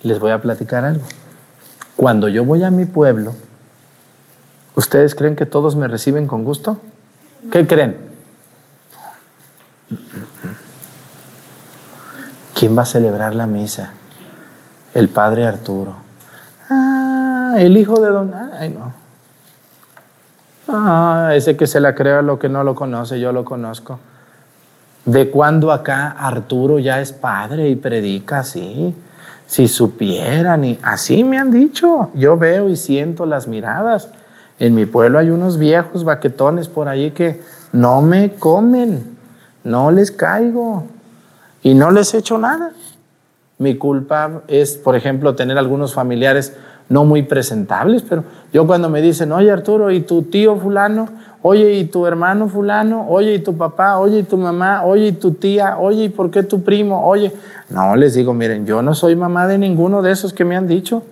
Les 0.02 0.20
voy 0.20 0.32
a 0.32 0.42
platicar 0.42 0.84
algo. 0.84 1.06
Cuando 1.96 2.28
yo 2.28 2.44
voy 2.44 2.64
a 2.64 2.72
mi 2.72 2.86
pueblo, 2.86 3.36
¿ustedes 4.76 5.16
creen 5.16 5.36
que 5.36 5.46
todos 5.46 5.76
me 5.76 5.88
reciben 5.88 6.28
con 6.28 6.44
gusto? 6.44 6.80
¿Qué 7.52 7.66
creen? 7.68 8.10
¿Quién 12.60 12.78
va 12.78 12.82
a 12.82 12.86
celebrar 12.86 13.36
la 13.36 13.48
misa? 13.48 13.92
El 14.94 15.08
padre 15.08 15.48
Arturo. 15.48 15.96
Ah, 16.70 17.56
el 17.58 17.78
hijo 17.78 18.02
de 18.02 18.10
don... 18.10 18.34
Ay, 18.34 18.76
no. 18.78 18.92
Ah, 20.68 21.32
ese 21.34 21.56
que 21.56 21.68
se 21.68 21.80
la 21.80 21.96
crea 21.96 22.22
lo 22.22 22.38
que 22.38 22.50
no 22.50 22.66
lo 22.66 22.76
conoce, 22.76 23.18
yo 23.18 23.32
lo 23.32 23.46
conozco. 23.46 24.00
¿De 25.06 25.30
cuándo 25.30 25.72
acá 25.72 26.10
Arturo 26.10 26.80
ya 26.80 27.00
es 27.00 27.14
padre 27.14 27.70
y 27.70 27.78
predica 27.78 28.40
así? 28.40 28.94
Si 29.48 29.70
supieran, 29.70 30.66
y 30.66 30.80
así 30.84 31.24
me 31.24 31.40
han 31.40 31.52
dicho, 31.52 32.12
yo 32.14 32.36
veo 32.36 32.68
y 32.68 32.76
siento 32.76 33.26
las 33.26 33.48
miradas. 33.48 34.10
En 34.60 34.76
mi 34.76 34.86
pueblo 34.86 35.18
hay 35.18 35.30
unos 35.30 35.58
viejos 35.58 36.04
baquetones 36.04 36.68
por 36.68 36.90
ahí 36.90 37.12
que 37.12 37.42
no 37.72 38.02
me 38.02 38.34
comen, 38.34 39.18
no 39.64 39.92
les 39.92 40.12
caigo 40.12 40.99
y 41.64 41.74
no 41.74 41.92
les 41.92 42.14
echo 42.14 42.38
nada. 42.38 42.72
Mi 43.58 43.76
culpa 43.76 44.42
es, 44.48 44.78
por 44.78 44.96
ejemplo, 44.96 45.36
tener 45.36 45.58
algunos 45.58 45.94
familiares 45.94 46.56
no 46.88 47.06
muy 47.06 47.24
presentables, 47.24 48.04
pero 48.08 48.24
yo 48.52 48.66
cuando 48.66 48.90
me 48.90 49.02
dicen, 49.02 49.32
oye 49.32 49.52
Arturo, 49.52 49.92
¿y 49.92 50.02
tu 50.02 50.24
tío 50.24 50.56
fulano? 50.56 51.08
Oye, 51.42 51.74
¿y 51.74 51.86
tu 51.86 52.06
hermano 52.06 52.50
fulano? 52.50 53.08
Oye, 53.08 53.36
¿y 53.36 53.40
tu 53.40 53.56
papá? 53.56 53.98
Oye, 53.98 54.20
¿y 54.20 54.24
tu 54.24 54.38
mamá? 54.38 54.84
Oye, 54.84 55.08
¿y 55.08 55.12
tu 55.14 55.32
tía? 55.32 55.78
Oye, 55.78 56.06
¿y 56.06 56.10
por 56.10 56.32
qué 56.32 56.44
tu 56.44 56.64
primo? 56.64 57.06
Oye, 57.06 57.32
no, 57.70 57.96
les 57.96 58.16
digo, 58.16 58.34
miren, 58.34 58.66
yo 58.66 58.82
no 58.82 58.96
soy 58.96 59.16
mamá 59.16 59.48
de 59.48 59.58
ninguno 59.58 60.02
de 60.02 60.12
esos 60.12 60.34
que 60.34 60.44
me 60.44 60.58
han 60.58 60.68
dicho. 60.68 61.04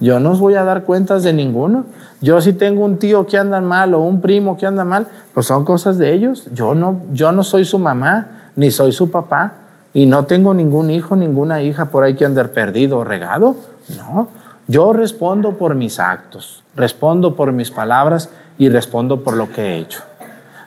Yo 0.00 0.18
no 0.20 0.32
os 0.32 0.40
voy 0.40 0.54
a 0.54 0.64
dar 0.64 0.84
cuentas 0.84 1.22
de 1.22 1.32
ninguno. 1.32 1.84
Yo 2.20 2.40
si 2.40 2.52
tengo 2.52 2.84
un 2.84 2.98
tío 2.98 3.26
que 3.26 3.38
anda 3.38 3.60
mal 3.60 3.94
o 3.94 4.00
un 4.00 4.20
primo 4.20 4.56
que 4.56 4.66
anda 4.66 4.84
mal, 4.84 5.06
pues 5.34 5.46
son 5.46 5.64
cosas 5.64 5.98
de 5.98 6.12
ellos. 6.12 6.48
Yo 6.52 6.74
no, 6.74 7.02
yo 7.12 7.30
no 7.32 7.44
soy 7.44 7.64
su 7.64 7.78
mamá, 7.78 8.50
ni 8.56 8.70
soy 8.70 8.92
su 8.92 9.10
papá, 9.10 9.52
y 9.96 10.04
no 10.04 10.26
tengo 10.26 10.52
ningún 10.52 10.90
hijo, 10.90 11.16
ninguna 11.16 11.62
hija 11.62 11.86
por 11.86 12.04
ahí 12.04 12.16
que 12.16 12.26
andar 12.26 12.50
perdido 12.50 12.98
o 12.98 13.04
regado. 13.04 13.56
No, 13.96 14.28
yo 14.68 14.92
respondo 14.92 15.52
por 15.52 15.74
mis 15.74 15.98
actos, 15.98 16.62
respondo 16.74 17.34
por 17.34 17.50
mis 17.52 17.70
palabras 17.70 18.28
y 18.58 18.68
respondo 18.68 19.24
por 19.24 19.38
lo 19.38 19.50
que 19.50 19.62
he 19.62 19.78
hecho. 19.78 20.02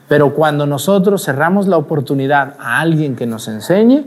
Pero 0.07 0.33
cuando 0.33 0.65
nosotros 0.65 1.23
cerramos 1.23 1.67
la 1.67 1.77
oportunidad 1.77 2.55
a 2.59 2.79
alguien 2.79 3.15
que 3.15 3.27
nos 3.27 3.47
enseñe, 3.47 4.03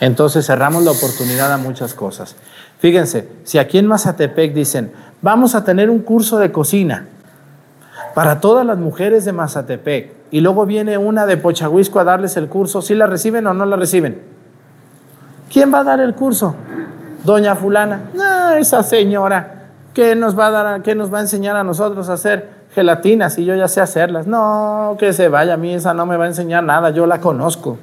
entonces 0.00 0.46
cerramos 0.46 0.84
la 0.84 0.92
oportunidad 0.92 1.52
a 1.52 1.58
muchas 1.58 1.92
cosas. 1.92 2.34
Fíjense, 2.78 3.28
si 3.44 3.58
aquí 3.58 3.76
en 3.76 3.86
Mazatepec 3.86 4.54
dicen, 4.54 4.90
vamos 5.20 5.54
a 5.54 5.64
tener 5.64 5.90
un 5.90 5.98
curso 5.98 6.38
de 6.38 6.50
cocina 6.50 7.04
para 8.14 8.40
todas 8.40 8.64
las 8.64 8.78
mujeres 8.78 9.26
de 9.26 9.32
Mazatepec, 9.32 10.14
y 10.30 10.40
luego 10.40 10.64
viene 10.64 10.96
una 10.96 11.26
de 11.26 11.36
Pochahuisco 11.36 12.00
a 12.00 12.04
darles 12.04 12.38
el 12.38 12.48
curso, 12.48 12.80
¿sí 12.80 12.94
la 12.94 13.06
reciben 13.06 13.46
o 13.46 13.52
no 13.52 13.66
la 13.66 13.76
reciben? 13.76 14.35
¿Quién 15.52 15.72
va 15.72 15.80
a 15.80 15.84
dar 15.84 16.00
el 16.00 16.14
curso? 16.14 16.54
Doña 17.24 17.54
fulana. 17.54 18.10
No, 18.14 18.50
esa 18.50 18.82
señora, 18.82 19.68
¿qué 19.94 20.14
nos 20.14 20.38
va 20.38 20.46
a 20.46 20.50
dar, 20.50 20.96
nos 20.96 21.12
va 21.12 21.18
a 21.18 21.22
enseñar 21.22 21.56
a 21.56 21.64
nosotros 21.64 22.08
a 22.08 22.14
hacer? 22.14 22.56
gelatinas 22.76 23.38
y 23.38 23.46
yo 23.46 23.54
ya 23.54 23.68
sé 23.68 23.80
hacerlas. 23.80 24.26
No, 24.26 24.96
que 24.98 25.14
se 25.14 25.28
vaya, 25.28 25.54
a 25.54 25.56
mí 25.56 25.72
esa 25.72 25.94
no 25.94 26.04
me 26.04 26.18
va 26.18 26.24
a 26.24 26.28
enseñar 26.28 26.62
nada, 26.62 26.90
yo 26.90 27.06
la 27.06 27.22
conozco. 27.22 27.78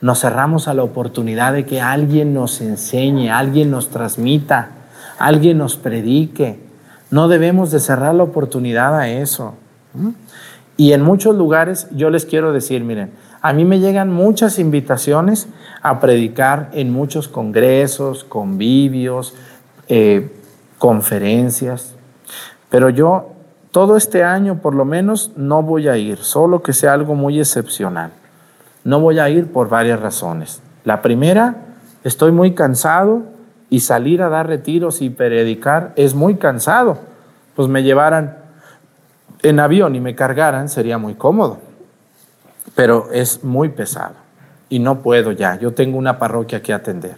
Nos 0.00 0.20
cerramos 0.20 0.66
a 0.66 0.74
la 0.74 0.82
oportunidad 0.82 1.52
de 1.52 1.64
que 1.64 1.80
alguien 1.80 2.34
nos 2.34 2.60
enseñe, 2.60 3.30
alguien 3.30 3.70
nos 3.70 3.88
transmita, 3.88 4.70
alguien 5.16 5.58
nos 5.58 5.76
predique. 5.76 6.58
No 7.12 7.28
debemos 7.28 7.70
de 7.70 7.78
cerrar 7.78 8.16
la 8.16 8.24
oportunidad 8.24 8.98
a 8.98 9.08
eso. 9.08 9.54
Y 10.76 10.92
en 10.92 11.02
muchos 11.02 11.36
lugares 11.36 11.86
yo 11.92 12.10
les 12.10 12.26
quiero 12.26 12.52
decir, 12.52 12.82
miren, 12.82 13.12
a 13.42 13.52
mí 13.52 13.64
me 13.64 13.78
llegan 13.78 14.12
muchas 14.12 14.58
invitaciones 14.58 15.48
a 15.82 15.98
predicar 15.98 16.68
en 16.72 16.92
muchos 16.92 17.28
congresos, 17.28 18.24
convivios, 18.24 19.34
eh, 19.88 20.30
conferencias, 20.78 21.94
pero 22.68 22.90
yo 22.90 23.30
todo 23.70 23.96
este 23.96 24.24
año 24.24 24.60
por 24.60 24.74
lo 24.74 24.84
menos 24.84 25.32
no 25.36 25.62
voy 25.62 25.88
a 25.88 25.96
ir, 25.96 26.18
solo 26.18 26.62
que 26.62 26.72
sea 26.72 26.92
algo 26.92 27.14
muy 27.14 27.38
excepcional. 27.38 28.12
No 28.84 29.00
voy 29.00 29.18
a 29.18 29.28
ir 29.28 29.52
por 29.52 29.68
varias 29.68 30.00
razones. 30.00 30.62
La 30.84 31.02
primera, 31.02 31.56
estoy 32.02 32.32
muy 32.32 32.54
cansado 32.54 33.22
y 33.68 33.80
salir 33.80 34.22
a 34.22 34.28
dar 34.28 34.48
retiros 34.48 35.02
y 35.02 35.10
predicar 35.10 35.92
es 35.96 36.14
muy 36.14 36.36
cansado. 36.36 36.98
Pues 37.54 37.68
me 37.68 37.82
llevaran 37.82 38.38
en 39.42 39.60
avión 39.60 39.94
y 39.94 40.00
me 40.00 40.14
cargaran 40.14 40.68
sería 40.68 40.98
muy 40.98 41.14
cómodo 41.14 41.69
pero 42.74 43.08
es 43.12 43.44
muy 43.44 43.70
pesado 43.70 44.14
y 44.68 44.78
no 44.78 45.02
puedo 45.02 45.32
ya. 45.32 45.58
Yo 45.58 45.74
tengo 45.74 45.98
una 45.98 46.18
parroquia 46.18 46.62
que 46.62 46.72
atender. 46.72 47.16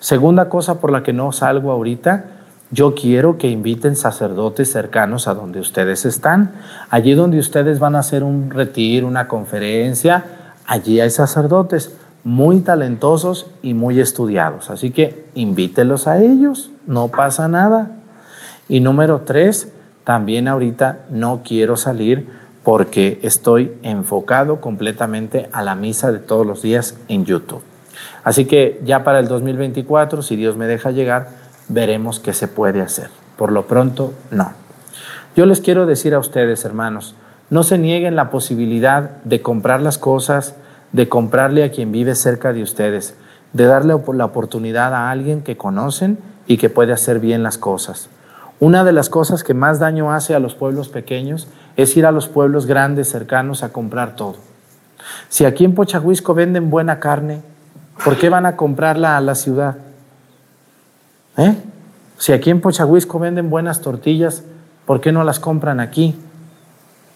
Segunda 0.00 0.48
cosa 0.48 0.80
por 0.80 0.92
la 0.92 1.02
que 1.02 1.12
no 1.12 1.32
salgo 1.32 1.72
ahorita, 1.72 2.24
yo 2.70 2.94
quiero 2.94 3.38
que 3.38 3.48
inviten 3.48 3.96
sacerdotes 3.96 4.70
cercanos 4.70 5.26
a 5.26 5.34
donde 5.34 5.60
ustedes 5.60 6.04
están. 6.04 6.52
Allí 6.90 7.14
donde 7.14 7.38
ustedes 7.38 7.78
van 7.78 7.96
a 7.96 8.00
hacer 8.00 8.22
un 8.22 8.50
retiro, 8.50 9.06
una 9.06 9.26
conferencia, 9.26 10.24
allí 10.66 11.00
hay 11.00 11.10
sacerdotes 11.10 11.94
muy 12.24 12.60
talentosos 12.60 13.46
y 13.62 13.72
muy 13.72 14.00
estudiados. 14.00 14.68
Así 14.70 14.90
que 14.90 15.26
invítelos 15.34 16.06
a 16.06 16.22
ellos, 16.22 16.70
no 16.86 17.08
pasa 17.08 17.48
nada. 17.48 17.92
Y 18.68 18.80
número 18.80 19.22
tres, 19.22 19.72
también 20.04 20.46
ahorita 20.46 21.06
no 21.10 21.42
quiero 21.42 21.76
salir 21.76 22.28
porque 22.64 23.18
estoy 23.22 23.72
enfocado 23.82 24.60
completamente 24.60 25.48
a 25.52 25.62
la 25.62 25.74
misa 25.74 26.12
de 26.12 26.18
todos 26.18 26.46
los 26.46 26.62
días 26.62 26.96
en 27.08 27.24
YouTube. 27.24 27.62
Así 28.24 28.44
que 28.44 28.80
ya 28.84 29.04
para 29.04 29.20
el 29.20 29.28
2024, 29.28 30.22
si 30.22 30.36
Dios 30.36 30.56
me 30.56 30.66
deja 30.66 30.90
llegar, 30.90 31.28
veremos 31.68 32.20
qué 32.20 32.32
se 32.32 32.48
puede 32.48 32.80
hacer. 32.80 33.10
Por 33.36 33.52
lo 33.52 33.66
pronto, 33.66 34.12
no. 34.30 34.52
Yo 35.36 35.46
les 35.46 35.60
quiero 35.60 35.86
decir 35.86 36.14
a 36.14 36.18
ustedes, 36.18 36.64
hermanos, 36.64 37.14
no 37.50 37.62
se 37.62 37.78
nieguen 37.78 38.16
la 38.16 38.30
posibilidad 38.30 39.22
de 39.24 39.40
comprar 39.40 39.80
las 39.80 39.96
cosas, 39.96 40.54
de 40.92 41.08
comprarle 41.08 41.64
a 41.64 41.70
quien 41.70 41.92
vive 41.92 42.14
cerca 42.14 42.52
de 42.52 42.62
ustedes, 42.62 43.14
de 43.52 43.64
darle 43.64 43.94
la 44.14 44.24
oportunidad 44.24 44.94
a 44.94 45.10
alguien 45.10 45.42
que 45.42 45.56
conocen 45.56 46.18
y 46.46 46.58
que 46.58 46.70
puede 46.70 46.92
hacer 46.92 47.20
bien 47.20 47.42
las 47.42 47.56
cosas. 47.56 48.10
Una 48.60 48.82
de 48.82 48.92
las 48.92 49.08
cosas 49.08 49.44
que 49.44 49.54
más 49.54 49.78
daño 49.78 50.12
hace 50.12 50.34
a 50.34 50.40
los 50.40 50.54
pueblos 50.54 50.88
pequeños 50.88 51.46
es 51.76 51.96
ir 51.96 52.06
a 52.06 52.12
los 52.12 52.28
pueblos 52.28 52.66
grandes 52.66 53.08
cercanos 53.08 53.62
a 53.62 53.72
comprar 53.72 54.16
todo. 54.16 54.36
Si 55.28 55.44
aquí 55.44 55.64
en 55.64 55.74
Pochahuisco 55.74 56.34
venden 56.34 56.70
buena 56.70 56.98
carne, 56.98 57.40
¿por 58.04 58.16
qué 58.16 58.28
van 58.28 58.46
a 58.46 58.56
comprarla 58.56 59.16
a 59.16 59.20
la 59.20 59.36
ciudad? 59.36 59.76
¿Eh? 61.36 61.54
Si 62.18 62.32
aquí 62.32 62.50
en 62.50 62.60
Pochahuisco 62.60 63.20
venden 63.20 63.48
buenas 63.48 63.80
tortillas, 63.80 64.42
¿por 64.86 65.00
qué 65.00 65.12
no 65.12 65.22
las 65.22 65.38
compran 65.38 65.78
aquí? 65.78 66.18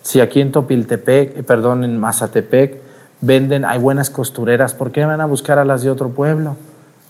Si 0.03 0.21
aquí 0.21 0.41
en 0.41 0.53
Topiltepec, 0.53 1.39
eh, 1.39 1.43
perdón, 1.43 1.83
en 1.83 1.99
Mazatepec 1.99 2.81
venden, 3.21 3.65
hay 3.65 3.81
buenas 3.81 4.11
costureras, 4.11 4.75
¿por 4.75 4.93
qué 4.93 5.05
van 5.05 5.21
a 5.21 5.27
buscar 5.27 5.59
a 5.59 5.65
las 5.65 5.83
de 5.83 5.91
otro 5.91 6.11
pueblo? 6.11 6.57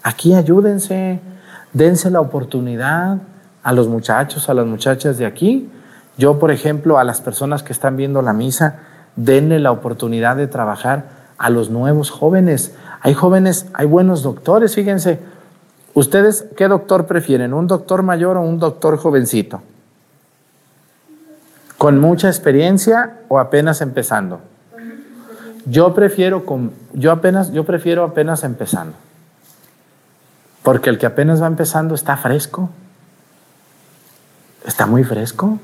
Aquí 0.02 0.34
ayúdense, 0.34 1.20
dense 1.74 2.10
la 2.10 2.20
oportunidad 2.20 3.18
a 3.62 3.72
los 3.72 3.88
muchachos, 3.88 4.48
a 4.48 4.54
las 4.54 4.66
muchachas 4.66 5.18
de 5.18 5.26
aquí. 5.26 5.70
Yo, 6.18 6.38
por 6.38 6.50
ejemplo, 6.50 6.98
a 6.98 7.04
las 7.04 7.20
personas 7.20 7.62
que 7.62 7.72
están 7.72 7.96
viendo 7.96 8.22
la 8.22 8.32
misa, 8.32 8.80
denle 9.16 9.58
la 9.60 9.72
oportunidad 9.72 10.36
de 10.36 10.46
trabajar 10.46 11.04
a 11.38 11.50
los 11.50 11.70
nuevos 11.70 12.10
jóvenes. 12.10 12.74
Hay 13.00 13.14
jóvenes, 13.14 13.66
hay 13.74 13.86
buenos 13.86 14.22
doctores, 14.22 14.74
fíjense. 14.74 15.20
¿Ustedes 15.94 16.46
qué 16.56 16.68
doctor 16.68 17.06
prefieren? 17.06 17.52
¿Un 17.52 17.66
doctor 17.66 18.02
mayor 18.02 18.36
o 18.36 18.42
un 18.42 18.58
doctor 18.58 18.96
jovencito? 18.96 19.62
¿Con 21.78 21.98
mucha 21.98 22.28
experiencia 22.28 23.18
o 23.28 23.38
apenas 23.38 23.80
empezando? 23.80 24.40
Yo 25.66 25.94
prefiero, 25.94 26.44
con, 26.44 26.72
yo 26.92 27.12
apenas, 27.12 27.52
yo 27.52 27.64
prefiero 27.64 28.04
apenas 28.04 28.44
empezando. 28.44 28.94
Porque 30.62 30.90
el 30.90 30.98
que 30.98 31.06
apenas 31.06 31.42
va 31.42 31.46
empezando 31.46 31.94
está 31.94 32.16
fresco 32.16 32.70
está 34.64 34.86
muy 34.86 35.04
fresco, 35.04 35.58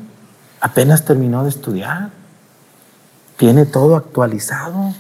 apenas 0.61 1.05
terminó 1.05 1.45
de 1.45 1.51
estudiar, 1.51 2.11
tiene 3.37 3.67
todo 3.67 3.97
actualizado. 3.97 4.95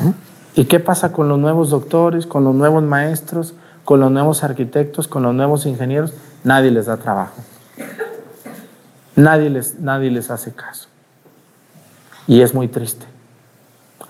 ¿Eh? 0.00 0.12
¿Y 0.54 0.64
qué 0.64 0.80
pasa 0.80 1.12
con 1.12 1.28
los 1.28 1.38
nuevos 1.38 1.70
doctores, 1.70 2.26
con 2.26 2.44
los 2.44 2.54
nuevos 2.54 2.82
maestros, 2.82 3.54
con 3.84 4.00
los 4.00 4.10
nuevos 4.10 4.42
arquitectos, 4.42 5.06
con 5.06 5.22
los 5.22 5.34
nuevos 5.34 5.66
ingenieros? 5.66 6.12
Nadie 6.44 6.70
les 6.70 6.86
da 6.86 6.96
trabajo. 6.96 7.34
Nadie 9.14 9.50
les, 9.50 9.78
nadie 9.80 10.10
les 10.10 10.30
hace 10.30 10.52
caso. 10.52 10.88
Y 12.26 12.40
es 12.40 12.54
muy 12.54 12.68
triste. 12.68 13.06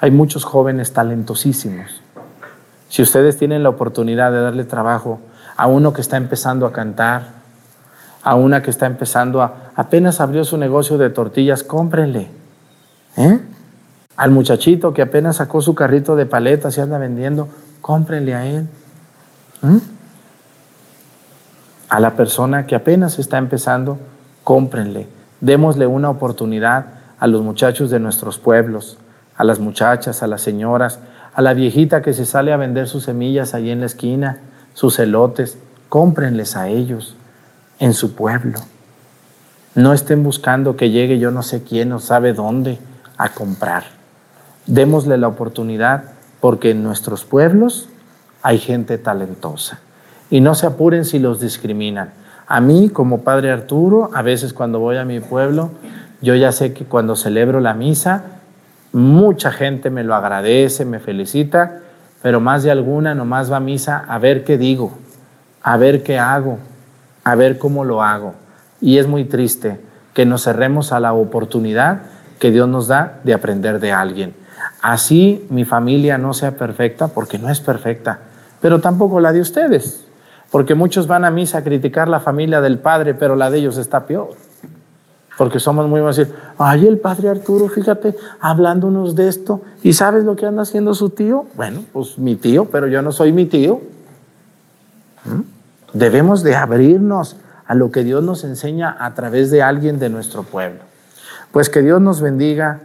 Hay 0.00 0.10
muchos 0.10 0.44
jóvenes 0.44 0.92
talentosísimos. 0.92 2.02
Si 2.88 3.02
ustedes 3.02 3.36
tienen 3.36 3.62
la 3.62 3.68
oportunidad 3.68 4.32
de 4.32 4.40
darle 4.40 4.64
trabajo 4.64 5.20
a 5.56 5.66
uno 5.66 5.92
que 5.92 6.00
está 6.00 6.16
empezando 6.16 6.66
a 6.66 6.72
cantar, 6.72 7.37
a 8.28 8.34
una 8.34 8.60
que 8.60 8.68
está 8.68 8.84
empezando 8.84 9.40
a, 9.40 9.70
apenas 9.74 10.20
abrió 10.20 10.44
su 10.44 10.58
negocio 10.58 10.98
de 10.98 11.08
tortillas, 11.08 11.64
cómprenle. 11.64 12.28
¿Eh? 13.16 13.40
Al 14.18 14.30
muchachito 14.32 14.92
que 14.92 15.00
apenas 15.00 15.36
sacó 15.36 15.62
su 15.62 15.74
carrito 15.74 16.14
de 16.14 16.26
paletas 16.26 16.76
y 16.76 16.82
anda 16.82 16.98
vendiendo, 16.98 17.48
cómprenle 17.80 18.34
a 18.34 18.44
él. 18.44 18.68
¿Mm? 19.62 19.78
A 21.88 22.00
la 22.00 22.16
persona 22.16 22.66
que 22.66 22.74
apenas 22.74 23.18
está 23.18 23.38
empezando, 23.38 23.96
cómprenle. 24.44 25.08
Démosle 25.40 25.86
una 25.86 26.10
oportunidad 26.10 26.84
a 27.18 27.26
los 27.28 27.40
muchachos 27.40 27.88
de 27.88 27.98
nuestros 27.98 28.36
pueblos, 28.38 28.98
a 29.38 29.44
las 29.44 29.58
muchachas, 29.58 30.22
a 30.22 30.26
las 30.26 30.42
señoras, 30.42 30.98
a 31.32 31.40
la 31.40 31.54
viejita 31.54 32.02
que 32.02 32.12
se 32.12 32.26
sale 32.26 32.52
a 32.52 32.58
vender 32.58 32.88
sus 32.88 33.04
semillas 33.04 33.54
allí 33.54 33.70
en 33.70 33.80
la 33.80 33.86
esquina, 33.86 34.36
sus 34.74 34.98
elotes, 34.98 35.56
cómprenles 35.88 36.56
a 36.56 36.68
ellos 36.68 37.16
en 37.78 37.94
su 37.94 38.14
pueblo. 38.14 38.58
No 39.74 39.92
estén 39.92 40.22
buscando 40.22 40.76
que 40.76 40.90
llegue 40.90 41.18
yo 41.18 41.30
no 41.30 41.42
sé 41.42 41.62
quién 41.62 41.92
o 41.92 42.00
sabe 42.00 42.32
dónde 42.32 42.78
a 43.16 43.30
comprar. 43.30 43.84
Démosle 44.66 45.16
la 45.18 45.28
oportunidad 45.28 46.04
porque 46.40 46.70
en 46.70 46.82
nuestros 46.82 47.24
pueblos 47.24 47.88
hay 48.42 48.58
gente 48.58 48.98
talentosa. 48.98 49.80
Y 50.30 50.40
no 50.40 50.54
se 50.54 50.66
apuren 50.66 51.04
si 51.04 51.18
los 51.18 51.40
discriminan. 51.40 52.10
A 52.46 52.60
mí, 52.60 52.88
como 52.88 53.22
padre 53.22 53.50
Arturo, 53.50 54.10
a 54.14 54.22
veces 54.22 54.52
cuando 54.52 54.78
voy 54.78 54.96
a 54.96 55.04
mi 55.04 55.20
pueblo, 55.20 55.70
yo 56.20 56.34
ya 56.34 56.52
sé 56.52 56.72
que 56.72 56.84
cuando 56.84 57.14
celebro 57.14 57.60
la 57.60 57.74
misa, 57.74 58.24
mucha 58.92 59.52
gente 59.52 59.90
me 59.90 60.04
lo 60.04 60.14
agradece, 60.14 60.84
me 60.84 60.98
felicita, 60.98 61.80
pero 62.22 62.40
más 62.40 62.62
de 62.62 62.70
alguna 62.70 63.14
nomás 63.14 63.52
va 63.52 63.58
a 63.58 63.60
misa 63.60 64.04
a 64.08 64.18
ver 64.18 64.44
qué 64.44 64.58
digo, 64.58 64.92
a 65.62 65.76
ver 65.76 66.02
qué 66.02 66.18
hago, 66.18 66.58
a 67.30 67.34
ver 67.34 67.58
cómo 67.58 67.84
lo 67.84 68.02
hago. 68.02 68.34
Y 68.80 68.98
es 68.98 69.06
muy 69.06 69.24
triste 69.24 69.78
que 70.14 70.24
nos 70.24 70.44
cerremos 70.44 70.92
a 70.92 71.00
la 71.00 71.12
oportunidad 71.12 72.02
que 72.38 72.50
Dios 72.50 72.68
nos 72.68 72.88
da 72.88 73.20
de 73.24 73.34
aprender 73.34 73.80
de 73.80 73.92
alguien. 73.92 74.34
Así 74.80 75.46
mi 75.50 75.64
familia 75.64 76.18
no 76.18 76.32
sea 76.32 76.52
perfecta, 76.52 77.08
porque 77.08 77.38
no 77.38 77.50
es 77.50 77.60
perfecta, 77.60 78.18
pero 78.60 78.80
tampoco 78.80 79.20
la 79.20 79.32
de 79.32 79.40
ustedes, 79.40 80.04
porque 80.50 80.74
muchos 80.74 81.06
van 81.06 81.24
a 81.24 81.30
misa 81.30 81.58
a 81.58 81.64
criticar 81.64 82.08
la 82.08 82.20
familia 82.20 82.60
del 82.60 82.78
padre, 82.78 83.14
pero 83.14 83.36
la 83.36 83.50
de 83.50 83.58
ellos 83.58 83.76
está 83.76 84.06
peor. 84.06 84.30
Porque 85.36 85.60
somos 85.60 85.86
muy 85.88 86.00
a 86.00 86.06
decir, 86.06 86.34
ay, 86.58 86.86
el 86.86 86.98
padre 86.98 87.28
Arturo, 87.28 87.68
fíjate, 87.68 88.16
hablándonos 88.40 89.14
de 89.14 89.28
esto, 89.28 89.62
¿y 89.84 89.92
sabes 89.92 90.24
lo 90.24 90.34
que 90.34 90.46
anda 90.46 90.62
haciendo 90.62 90.94
su 90.94 91.10
tío? 91.10 91.46
Bueno, 91.54 91.84
pues 91.92 92.18
mi 92.18 92.34
tío, 92.34 92.64
pero 92.64 92.88
yo 92.88 93.02
no 93.02 93.12
soy 93.12 93.32
mi 93.32 93.46
tío. 93.46 93.80
¿Mm? 95.24 95.57
Debemos 95.92 96.42
de 96.42 96.54
abrirnos 96.54 97.36
a 97.66 97.74
lo 97.74 97.90
que 97.90 98.04
Dios 98.04 98.22
nos 98.22 98.44
enseña 98.44 98.96
a 98.98 99.14
través 99.14 99.50
de 99.50 99.62
alguien 99.62 99.98
de 99.98 100.08
nuestro 100.08 100.42
pueblo. 100.42 100.80
Pues 101.52 101.70
que 101.70 101.82
Dios 101.82 102.00
nos 102.00 102.20
bendiga, 102.20 102.80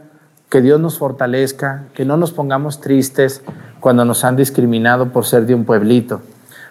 que 0.50 0.62
Dios 0.62 0.80
nos 0.80 0.98
fortalezca, 0.98 1.84
que 1.94 2.06
no 2.06 2.18
nos 2.18 2.32
pongamos 2.32 2.80
tristes 2.80 3.42
cuando 3.80 4.06
nos 4.06 4.24
han 4.24 4.36
discriminado 4.36 5.10
por 5.10 5.26
ser 5.26 5.46
de 5.46 5.56
un 5.56 5.66
pueblito. 5.66 6.22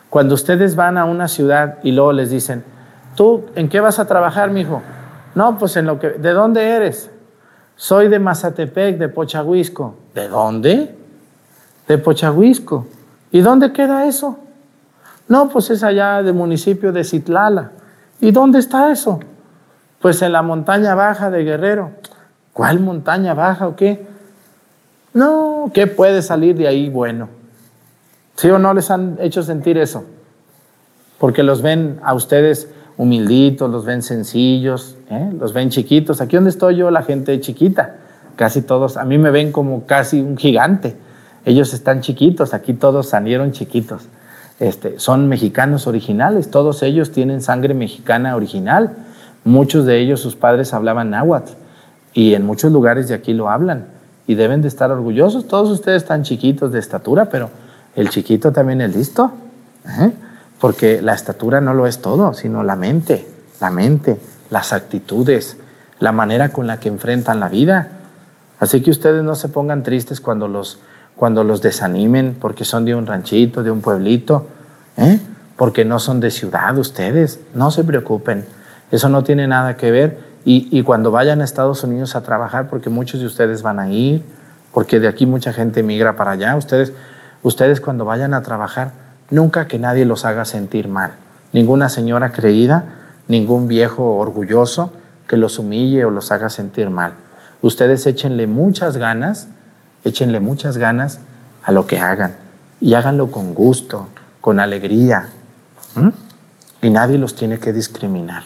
Cuando 0.09 0.35
ustedes 0.35 0.77
van 0.77 0.99
a 0.99 1.05
una 1.05 1.27
ciudad 1.29 1.79
y 1.83 1.93
luego 1.93 2.13
les 2.13 2.31
dicen, 2.31 2.65
¿tú 3.17 3.47
en 3.55 3.69
qué 3.69 3.81
vas 3.81 3.99
a 3.99 4.07
trabajar, 4.07 4.51
mijo? 4.51 4.83
No, 5.35 5.59
pues 5.59 5.77
en 5.77 5.87
lo 5.87 5.99
que, 5.99 6.11
¿de 6.11 6.31
dónde 6.33 6.69
eres? 6.69 7.11
Soy 7.77 8.09
de 8.09 8.19
Mazatepec, 8.19 8.99
de 8.99 9.09
Pochahuisco. 9.09 9.97
¿De 10.15 10.29
dónde? 10.29 10.95
De 11.89 11.99
Pochahuisco. 11.99 12.87
¿Y 13.31 13.41
dónde 13.41 13.73
queda 13.73 14.07
eso? 14.07 14.39
No, 15.29 15.49
pues 15.49 15.71
es 15.71 15.83
allá 15.83 16.23
del 16.23 16.35
municipio 16.35 16.93
de 16.93 17.05
Citlala. 17.05 17.73
¿Y 18.21 18.31
dónde 18.31 18.59
está 18.59 18.93
eso? 18.93 19.21
Pues 20.01 20.21
en 20.23 20.33
la 20.33 20.43
montaña 20.43 20.95
baja 20.95 21.31
de 21.31 21.45
Guerrero. 21.45 21.93
¿Cuál 22.53 22.81
montaña 22.81 23.35
baja 23.35 23.67
o 23.67 23.77
qué? 23.77 24.07
No, 25.15 25.71
¿qué 25.73 25.87
puede 25.87 26.23
salir 26.23 26.57
de 26.57 26.69
ahí 26.69 26.89
bueno? 26.89 27.29
¿Sí 28.37 28.49
o 28.51 28.59
no 28.59 28.75
les 28.75 28.91
han 28.91 29.17
hecho 29.21 29.43
sentir 29.43 29.79
eso? 29.79 30.05
Porque 31.19 31.43
los 31.43 31.63
ven 31.63 32.01
a 32.03 32.15
ustedes 32.15 32.69
humilditos, 32.97 33.71
los 33.71 33.85
ven 33.85 34.03
sencillos, 34.03 34.97
¿eh? 35.11 35.31
los 35.39 35.53
ven 35.53 35.71
chiquitos. 35.71 36.21
Aquí 36.21 36.37
donde 36.37 36.51
estoy 36.51 36.77
yo, 36.77 36.91
la 36.91 37.03
gente 37.03 37.39
chiquita, 37.41 37.97
casi 38.37 38.63
todos, 38.63 38.97
a 38.97 39.05
mí 39.05 39.19
me 39.19 39.31
ven 39.31 39.53
como 39.53 39.87
casi 39.87 40.21
un 40.21 40.37
gigante. 40.37 40.97
Ellos 41.45 41.75
están 41.75 42.01
chiquitos, 42.01 42.55
aquí 42.55 42.75
todos 42.75 43.09
salieron 43.09 43.53
chiquitos. 43.53 44.03
Este, 44.61 44.99
son 44.99 45.29
mexicanos 45.29 45.87
originales, 45.87 46.51
todos 46.51 46.83
ellos 46.83 47.11
tienen 47.11 47.43
sangre 47.43 47.75
mexicana 47.75 48.37
original. 48.37 48.97
Muchos 49.45 49.87
de 49.87 49.99
ellos, 49.99 50.21
sus 50.21 50.37
padres 50.37 50.73
hablaban 50.73 51.11
náhuatl 51.11 51.53
y 52.15 52.35
en 52.35 52.45
muchos 52.45 52.71
lugares 52.71 53.09
de 53.09 53.15
aquí 53.15 53.33
lo 53.33 53.51
hablan 53.51 53.87
y 54.27 54.35
deben 54.35 54.63
de 54.63 54.69
estar 54.69 54.91
orgullosos. 54.91 55.49
Todos 55.49 55.71
ustedes 55.71 56.03
están 56.03 56.23
chiquitos 56.23 56.73
de 56.73 56.79
estatura, 56.79 57.27
pero 57.27 57.51
el 57.97 58.09
chiquito 58.09 58.53
también 58.53 58.81
es 58.81 58.95
listo. 58.95 59.33
¿eh? 59.87 60.13
Porque 60.61 61.03
la 61.03 61.15
estatura 61.15 61.61
no 61.61 61.75
lo 61.75 61.87
es 61.87 62.01
todo, 62.01 62.35
sino 62.35 62.63
la 62.63 62.77
mente, 62.77 63.27
la 63.61 63.71
mente, 63.71 64.21
las 64.51 64.73
actitudes, 64.73 65.57
la 65.99 66.13
manera 66.13 66.51
con 66.51 66.67
la 66.67 66.79
que 66.79 66.89
enfrentan 66.89 67.41
la 67.41 67.49
vida. 67.49 67.89
Así 68.61 68.81
que 68.81 68.91
ustedes 68.91 69.25
no 69.25 69.35
se 69.35 69.49
pongan 69.49 69.83
tristes 69.83 70.21
cuando 70.21 70.47
los, 70.47 70.79
cuando 71.23 71.45
los 71.45 71.63
desanimen 71.63 72.37
porque 72.41 72.65
son 72.65 72.85
de 72.85 72.97
un 72.97 73.07
ranchito, 73.07 73.63
de 73.63 73.71
un 73.71 73.81
pueblito, 73.81 74.49
¿eh? 74.97 75.21
porque 75.55 75.85
no 75.85 76.01
son 76.01 76.19
de 76.19 76.33
ciudad 76.33 76.77
ustedes. 76.77 77.39
No 77.55 77.71
se 77.71 77.85
preocupen, 77.85 78.45
eso 78.91 79.09
no 79.09 79.23
tiene 79.23 79.47
nada 79.47 79.77
que 79.77 79.93
ver. 79.93 80.19
Y, 80.45 80.83
cuando 80.83 81.13
vayan 81.13 81.41
a 81.41 81.45
Estados 81.45 81.85
Unidos 81.85 82.17
a 82.17 82.25
trabajar, 82.25 82.69
porque 82.69 82.91
muchos 82.91 83.21
de 83.21 83.27
ustedes 83.27 83.63
van 83.63 83.79
a 83.79 83.89
ir, 83.89 84.25
porque 84.75 84.99
de 84.99 85.07
aquí 85.07 85.25
mucha 85.25 85.53
gente 85.53 85.85
migra 85.85 86.17
para 86.17 86.33
allá, 86.33 86.57
ustedes, 86.57 86.93
ustedes 87.45 87.81
cuando 87.81 88.05
vayan 88.05 88.35
a 88.35 88.43
trabajar, 88.43 88.91
Nunca 89.31 89.69
que 89.69 89.79
nadie 89.79 90.05
los 90.05 90.25
haga 90.25 90.45
sentir 90.45 90.89
mal. 90.89 91.13
Ninguna 91.53 91.89
señora 91.89 92.33
creída, 92.33 92.85
ningún 93.29 93.69
viejo 93.69 94.17
orgulloso 94.17 94.93
que 95.29 95.37
los 95.37 95.61
humille 95.61 96.05
o 96.05 96.11
los 96.11 96.33
haga 96.33 96.51
sentir 96.51 96.91
mal. 96.91 97.13
Ustedes 97.63 98.09
échenle 98.09 98.49
muchas 98.49 98.97
ganas, 98.97 99.47
échenle 100.05 100.41
muchas 100.41 100.77
ganas 100.77 101.21
a 101.63 101.73
lo 101.73 101.87
que 101.87 101.99
hagan 101.99 102.37
y 102.81 102.95
háganlo 102.95 103.31
con 103.31 103.55
gusto, 103.55 104.09
con 104.41 104.61
alegría. 104.61 105.29
Y 106.81 106.91
nadie 106.91 107.19
los 107.19 107.35
tiene 107.35 107.59
que 107.59 107.73
discriminar, 107.73 108.45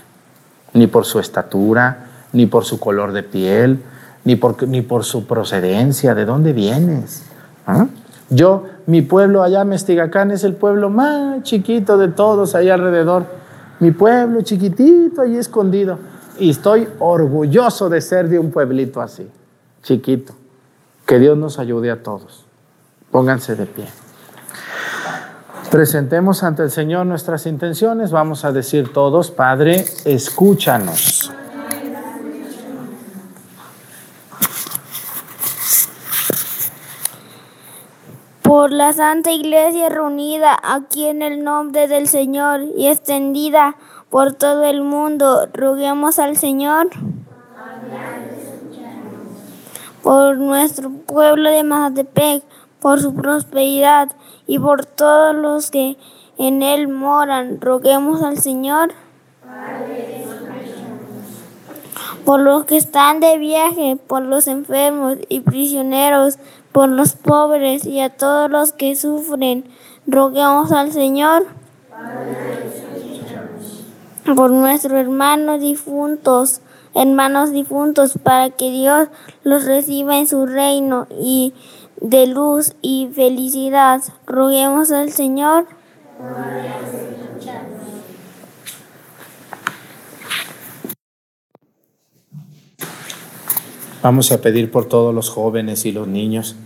ni 0.75 0.87
por 0.87 1.07
su 1.07 1.19
estatura, 1.19 2.07
ni 2.33 2.47
por 2.47 2.65
su 2.65 2.79
color 2.79 3.13
de 3.13 3.23
piel, 3.23 3.83
ni 4.25 4.37
por, 4.37 4.69
ni 4.69 4.83
por 4.83 5.05
su 5.05 5.27
procedencia, 5.27 6.15
de 6.15 6.25
dónde 6.25 6.53
vienes. 6.53 7.23
Yo, 8.29 8.65
mi 8.87 9.03
pueblo 9.03 9.43
allá, 9.43 9.65
Mestigacán, 9.65 10.33
es 10.33 10.45
el 10.45 10.55
pueblo 10.55 10.91
más 10.91 11.43
chiquito 11.45 11.97
de 11.97 12.09
todos 12.09 12.55
ahí 12.55 12.69
alrededor. 12.69 13.25
Mi 13.79 13.93
pueblo 13.93 14.43
chiquitito 14.43 15.23
ahí 15.23 15.37
escondido. 15.37 15.99
Y 16.39 16.51
estoy 16.51 16.89
orgulloso 16.99 17.89
de 17.89 18.01
ser 18.01 18.29
de 18.29 18.39
un 18.39 18.51
pueblito 18.51 19.01
así, 19.01 19.27
chiquito. 19.83 20.35
Que 21.07 21.19
Dios 21.19 21.39
nos 21.39 21.59
ayude 21.59 21.91
a 21.91 22.03
todos. 22.03 22.45
Pónganse 23.11 23.55
de 23.55 23.67
pie. 23.67 23.87
Presentemos 25.71 26.43
ante 26.43 26.63
el 26.63 26.71
Señor 26.71 27.07
nuestras 27.07 27.47
intenciones. 27.47 28.11
Vamos 28.11 28.45
a 28.45 28.53
decir 28.53 28.93
todos, 28.93 29.31
Padre, 29.31 29.85
escúchanos. 30.05 31.33
por 38.47 38.73
la 38.73 38.93
Santa 38.93 39.33
Iglesia 39.33 39.89
reunida 39.89 40.57
aquí 40.63 41.07
en 41.07 41.21
el 41.21 41.45
nombre 41.45 41.89
del 41.89 42.09
Señor 42.09 42.63
y 42.77 42.87
extendida 42.89 43.77
por 44.09 44.33
todo 44.33 44.65
el 44.65 44.83
mundo, 44.83 45.49
roguemos 45.53 46.19
al 46.19 46.37
Señor. 46.37 46.89
Por 50.07 50.37
nuestro 50.37 50.89
pueblo 50.89 51.51
de 51.51 51.65
Mazatepec, 51.65 52.45
por 52.79 53.01
su 53.01 53.13
prosperidad 53.13 54.13
y 54.47 54.61
por 54.61 54.87
todos 54.87 55.35
los 55.35 55.73
que 55.73 55.97
en 56.39 56.63
él 56.63 56.87
moran, 56.87 57.61
roguemos 57.61 58.23
al 58.23 58.39
Señor. 58.39 58.93
Por 62.25 62.39
los 62.39 62.67
que 62.67 62.77
están 62.77 63.19
de 63.19 63.37
viaje, 63.37 63.99
por 64.07 64.23
los 64.23 64.47
enfermos 64.47 65.17
y 65.29 65.41
prisioneros, 65.41 66.39
por 66.71 66.89
los 66.89 67.15
pobres 67.15 67.85
y 67.85 67.99
a 67.99 68.11
todos 68.11 68.49
los 68.49 68.73
que 68.73 68.95
sufren. 68.95 69.65
Roguemos 70.07 70.71
al 70.71 70.93
Señor 70.93 71.47
por 74.37 74.53
nuestros 74.53 74.93
hermanos 74.93 75.61
difuntos, 75.61 76.61
hermanos 76.97 77.53
difuntos, 77.53 78.18
para 78.22 78.51
que 78.51 78.70
Dios 78.70 79.09
los 79.44 79.64
reciba 79.64 80.18
en 80.18 80.26
su 80.26 80.47
reino 80.47 81.07
y 81.11 81.53
de 82.01 82.26
luz 82.26 82.74
y 82.82 83.09
felicidad. 83.14 84.03
Roguemos 84.26 84.90
al 84.90 85.12
Señor. 85.12 85.66
Vamos 94.03 94.30
a 94.30 94.40
pedir 94.40 94.70
por 94.70 94.86
todos 94.86 95.14
los 95.14 95.30
jóvenes 95.30 95.84
y 95.84 95.92
los 95.92 96.07
niños 96.07 96.57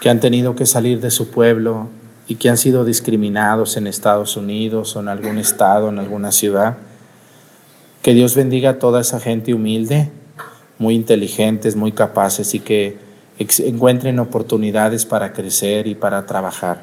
que 0.00 0.10
han 0.10 0.20
tenido 0.20 0.56
que 0.56 0.66
salir 0.66 1.00
de 1.00 1.10
su 1.10 1.30
pueblo 1.30 1.88
y 2.26 2.36
que 2.36 2.48
han 2.48 2.56
sido 2.56 2.84
discriminados 2.84 3.76
en 3.76 3.86
Estados 3.86 4.36
Unidos 4.36 4.96
o 4.96 5.00
en 5.00 5.08
algún 5.08 5.38
estado, 5.38 5.90
en 5.90 5.98
alguna 5.98 6.32
ciudad. 6.32 6.78
Que 8.02 8.14
Dios 8.14 8.34
bendiga 8.34 8.70
a 8.70 8.78
toda 8.80 9.00
esa 9.00 9.20
gente 9.20 9.54
humilde, 9.54 10.10
muy 10.78 10.94
inteligentes, 10.94 11.76
muy 11.76 11.92
capaces 11.92 12.52
y 12.54 12.58
que 12.58 12.98
encuentren 13.38 14.18
oportunidades 14.18 15.06
para 15.06 15.32
crecer 15.32 15.86
y 15.86 15.94
para 15.94 16.26
trabajar. 16.26 16.82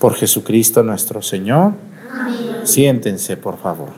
Por 0.00 0.14
Jesucristo 0.14 0.82
nuestro 0.82 1.22
Señor. 1.22 1.74
Siéntense, 2.64 3.36
por 3.36 3.58
favor. 3.58 3.90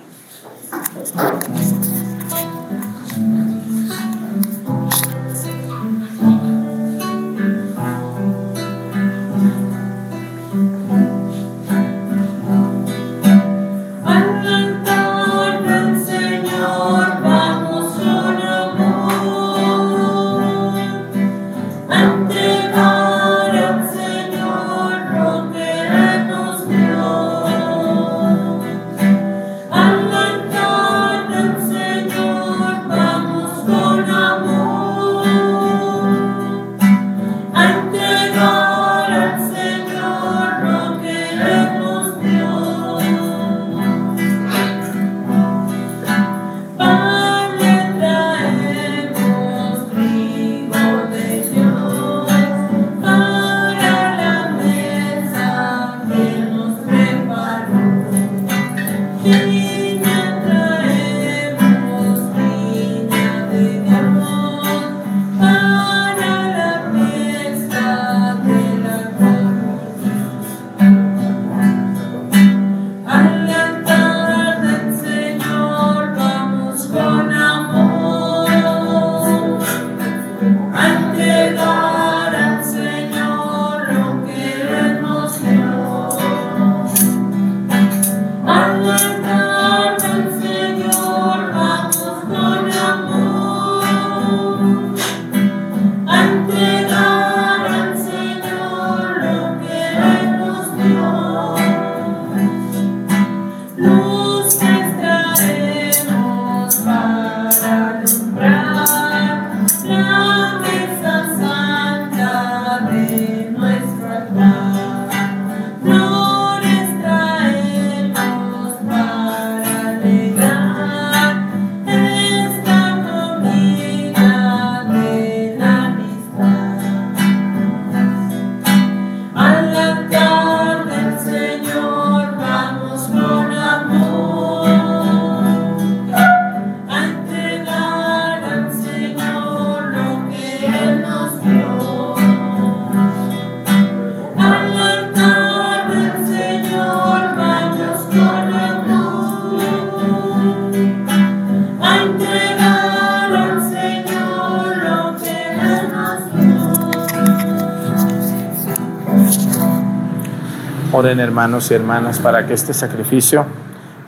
Hermanos 161.31 161.71
y 161.71 161.75
hermanas 161.75 162.19
para 162.19 162.45
que 162.45 162.55
este 162.55 162.75
sacrificio 162.75 163.47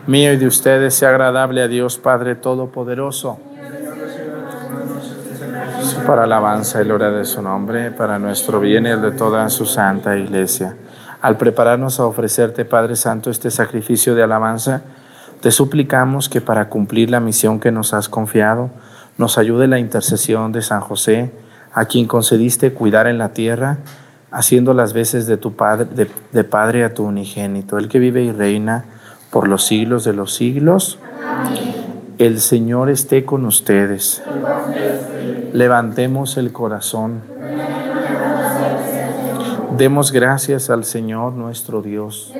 mío 0.09 0.33
y 0.33 0.37
de 0.37 0.49
ustedes 0.49 0.93
sea 0.93 1.11
agradable 1.11 1.63
a 1.63 1.69
Dios 1.69 1.97
Padre 1.97 2.35
Todopoderoso. 2.35 3.39
Para 6.05 6.25
alabanza 6.25 6.83
y 6.83 6.85
gloria 6.85 7.11
de 7.11 7.25
su 7.25 7.41
nombre, 7.41 7.93
para 7.93 8.19
nuestro 8.19 8.59
bien 8.59 8.87
y 8.87 8.89
el 8.89 9.01
de 9.01 9.13
toda 9.13 9.49
su 9.51 9.67
santa 9.67 10.17
iglesia. 10.17 10.75
Al 11.21 11.37
prepararnos 11.37 12.01
a 12.01 12.07
ofrecerte, 12.07 12.65
Padre 12.65 12.97
Santo, 12.97 13.31
este 13.31 13.53
sacrificio 13.53 14.17
de 14.17 14.25
alabanza, 14.25 14.83
te 15.41 15.53
suplicamos 15.53 16.29
que 16.29 16.41
para 16.41 16.69
cumplir 16.69 17.09
la 17.09 17.21
misión 17.21 17.61
que 17.61 17.71
nos 17.71 17.95
has 17.95 18.09
confiado, 18.09 18.71
nos 19.17 19.39
ayude 19.39 19.69
la 19.69 19.79
intercesión 19.79 20.51
de 20.51 20.63
San 20.63 20.81
José, 20.81 21.31
a 21.73 21.85
quien 21.85 22.09
concediste 22.09 22.73
cuidar 22.73 23.07
en 23.07 23.19
la 23.19 23.29
tierra 23.29 23.79
haciendo 24.33 24.73
las 24.73 24.95
veces 24.95 25.27
de 25.27 25.37
tu 25.37 25.55
padre, 25.55 25.87
de, 26.33 26.45
padre 26.45 26.85
a 26.85 26.95
tu 26.95 27.05
unigénito, 27.05 27.79
el 27.79 27.89
que 27.89 27.99
vive 27.99 28.23
y 28.23 28.33
reina 28.33 28.87
por 29.31 29.47
los 29.47 29.65
siglos 29.67 30.05
de 30.05 30.15
los 30.15 30.35
siglos. 30.35 30.99
El 32.19 32.41
Señor 32.41 32.91
esté 32.91 33.25
con 33.25 33.45
ustedes. 33.45 34.23
Levantemos 35.53 36.37
el 36.39 36.53
corazón. 36.53 37.21
Demos 39.77 40.13
gracias 40.13 40.71
al 40.71 40.85
Señor 40.85 41.33
nuestro 41.33 41.83
Dios. 41.83 42.33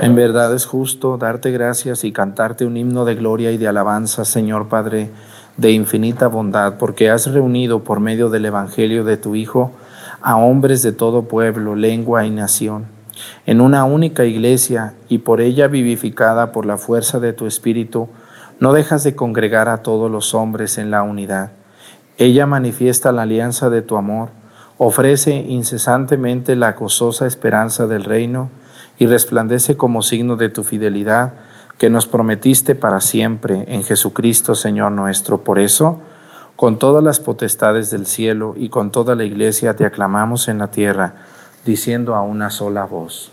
En 0.00 0.14
verdad 0.14 0.54
es 0.54 0.66
justo 0.66 1.16
darte 1.16 1.50
gracias 1.50 2.04
y 2.04 2.12
cantarte 2.12 2.64
un 2.64 2.76
himno 2.76 3.04
de 3.04 3.14
gloria 3.14 3.52
y 3.52 3.56
de 3.56 3.68
alabanza, 3.68 4.24
Señor 4.24 4.68
Padre, 4.68 5.10
de 5.56 5.70
infinita 5.70 6.26
bondad, 6.26 6.74
porque 6.78 7.10
has 7.10 7.26
reunido 7.26 7.84
por 7.84 8.00
medio 8.00 8.30
del 8.30 8.46
Evangelio 8.46 9.04
de 9.04 9.16
tu 9.16 9.34
Hijo 9.34 9.72
a 10.24 10.38
hombres 10.38 10.82
de 10.82 10.92
todo 10.92 11.28
pueblo, 11.28 11.76
lengua 11.76 12.24
y 12.24 12.30
nación, 12.30 12.86
en 13.44 13.60
una 13.60 13.84
única 13.84 14.24
iglesia 14.24 14.94
y 15.10 15.18
por 15.18 15.42
ella 15.42 15.68
vivificada 15.68 16.50
por 16.50 16.64
la 16.64 16.78
fuerza 16.78 17.20
de 17.20 17.34
tu 17.34 17.46
Espíritu, 17.46 18.08
no 18.58 18.72
dejas 18.72 19.04
de 19.04 19.14
congregar 19.14 19.68
a 19.68 19.82
todos 19.82 20.10
los 20.10 20.32
hombres 20.32 20.78
en 20.78 20.90
la 20.90 21.02
unidad. 21.02 21.52
Ella 22.16 22.46
manifiesta 22.46 23.12
la 23.12 23.22
alianza 23.22 23.68
de 23.68 23.82
tu 23.82 23.98
amor, 23.98 24.30
ofrece 24.78 25.34
incesantemente 25.34 26.56
la 26.56 26.72
gozosa 26.72 27.26
esperanza 27.26 27.86
del 27.86 28.04
reino 28.04 28.48
y 28.98 29.04
resplandece 29.04 29.76
como 29.76 30.00
signo 30.00 30.36
de 30.36 30.48
tu 30.48 30.64
fidelidad 30.64 31.34
que 31.76 31.90
nos 31.90 32.06
prometiste 32.06 32.74
para 32.74 33.02
siempre 33.02 33.66
en 33.68 33.84
Jesucristo 33.84 34.54
Señor 34.54 34.92
nuestro. 34.92 35.44
Por 35.44 35.58
eso, 35.58 36.00
con 36.56 36.78
todas 36.78 37.02
las 37.02 37.20
potestades 37.20 37.90
del 37.90 38.06
cielo 38.06 38.54
y 38.56 38.68
con 38.68 38.90
toda 38.90 39.14
la 39.14 39.24
iglesia 39.24 39.74
te 39.74 39.84
aclamamos 39.84 40.48
en 40.48 40.58
la 40.58 40.68
tierra, 40.68 41.14
diciendo 41.64 42.14
a 42.14 42.22
una 42.22 42.50
sola 42.50 42.84
voz. 42.84 43.32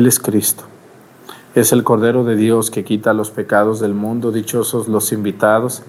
Él 0.00 0.06
es 0.06 0.18
Cristo. 0.18 0.64
Es 1.54 1.72
el 1.72 1.84
Cordero 1.84 2.24
de 2.24 2.34
Dios 2.34 2.70
que 2.70 2.84
quita 2.84 3.12
los 3.12 3.30
pecados 3.30 3.80
del 3.80 3.92
mundo. 3.92 4.32
Dichosos 4.32 4.88
los 4.88 5.12
invitados 5.12 5.82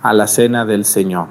a 0.00 0.14
la 0.14 0.26
cena 0.26 0.64
del 0.64 0.86
Señor. 0.86 1.26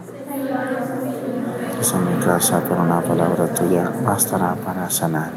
Esa 1.82 1.98
mi 1.98 2.24
casa, 2.24 2.62
por 2.62 2.78
una 2.78 3.02
palabra 3.02 3.52
tuya 3.56 3.92
bastará 4.06 4.54
para 4.54 4.88
sanarme. 4.92 5.37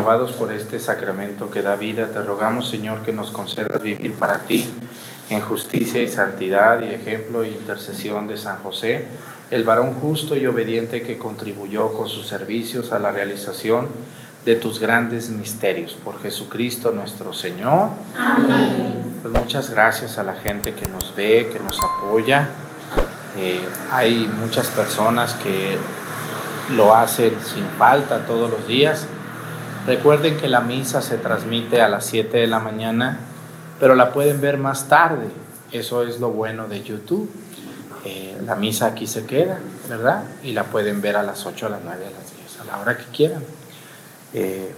Renovados 0.00 0.32
por 0.32 0.50
este 0.50 0.80
sacramento 0.80 1.50
que 1.50 1.60
da 1.60 1.76
vida, 1.76 2.06
te 2.06 2.22
rogamos, 2.22 2.70
Señor, 2.70 3.02
que 3.02 3.12
nos 3.12 3.30
concedas 3.30 3.82
vivir 3.82 4.14
para 4.14 4.38
ti 4.38 4.66
en 5.28 5.42
justicia 5.42 6.00
y 6.00 6.08
santidad 6.08 6.80
y 6.80 6.86
ejemplo 6.86 7.42
e 7.42 7.50
intercesión 7.50 8.26
de 8.26 8.38
San 8.38 8.62
José, 8.62 9.04
el 9.50 9.62
varón 9.62 9.92
justo 9.92 10.34
y 10.36 10.46
obediente 10.46 11.02
que 11.02 11.18
contribuyó 11.18 11.92
con 11.92 12.08
sus 12.08 12.26
servicios 12.26 12.92
a 12.92 12.98
la 12.98 13.10
realización 13.10 13.88
de 14.46 14.56
tus 14.56 14.80
grandes 14.80 15.28
misterios. 15.28 15.92
Por 16.02 16.18
Jesucristo 16.22 16.92
nuestro 16.92 17.34
Señor. 17.34 17.90
Amén. 18.16 19.18
Pues 19.20 19.34
muchas 19.34 19.68
gracias 19.68 20.16
a 20.16 20.22
la 20.22 20.32
gente 20.32 20.72
que 20.72 20.88
nos 20.88 21.14
ve, 21.14 21.50
que 21.52 21.60
nos 21.60 21.78
apoya. 21.78 22.48
Eh, 23.36 23.60
hay 23.92 24.30
muchas 24.40 24.68
personas 24.68 25.34
que 25.34 25.76
lo 26.74 26.96
hacen 26.96 27.34
sin 27.44 27.66
falta 27.76 28.24
todos 28.24 28.50
los 28.50 28.66
días. 28.66 29.06
Recuerden 29.86 30.36
que 30.36 30.48
la 30.48 30.60
misa 30.60 31.00
se 31.00 31.16
transmite 31.16 31.80
a 31.80 31.88
las 31.88 32.04
7 32.06 32.38
de 32.38 32.46
la 32.46 32.58
mañana, 32.58 33.18
pero 33.78 33.94
la 33.94 34.12
pueden 34.12 34.40
ver 34.40 34.58
más 34.58 34.88
tarde. 34.88 35.28
Eso 35.72 36.02
es 36.02 36.20
lo 36.20 36.30
bueno 36.30 36.68
de 36.68 36.82
YouTube. 36.82 37.30
Eh, 38.04 38.38
la 38.44 38.56
misa 38.56 38.86
aquí 38.86 39.06
se 39.06 39.26
queda, 39.26 39.58
¿verdad? 39.88 40.24
Y 40.42 40.52
la 40.52 40.64
pueden 40.64 41.00
ver 41.00 41.16
a 41.16 41.22
las 41.22 41.46
8, 41.46 41.66
a 41.66 41.68
las 41.70 41.80
9, 41.84 42.06
a 42.06 42.10
las 42.10 42.36
10, 42.36 42.60
a 42.60 42.64
la 42.64 42.78
hora 42.78 42.96
que 42.96 43.04
quieran. 43.04 43.42
Eh, 44.34 44.74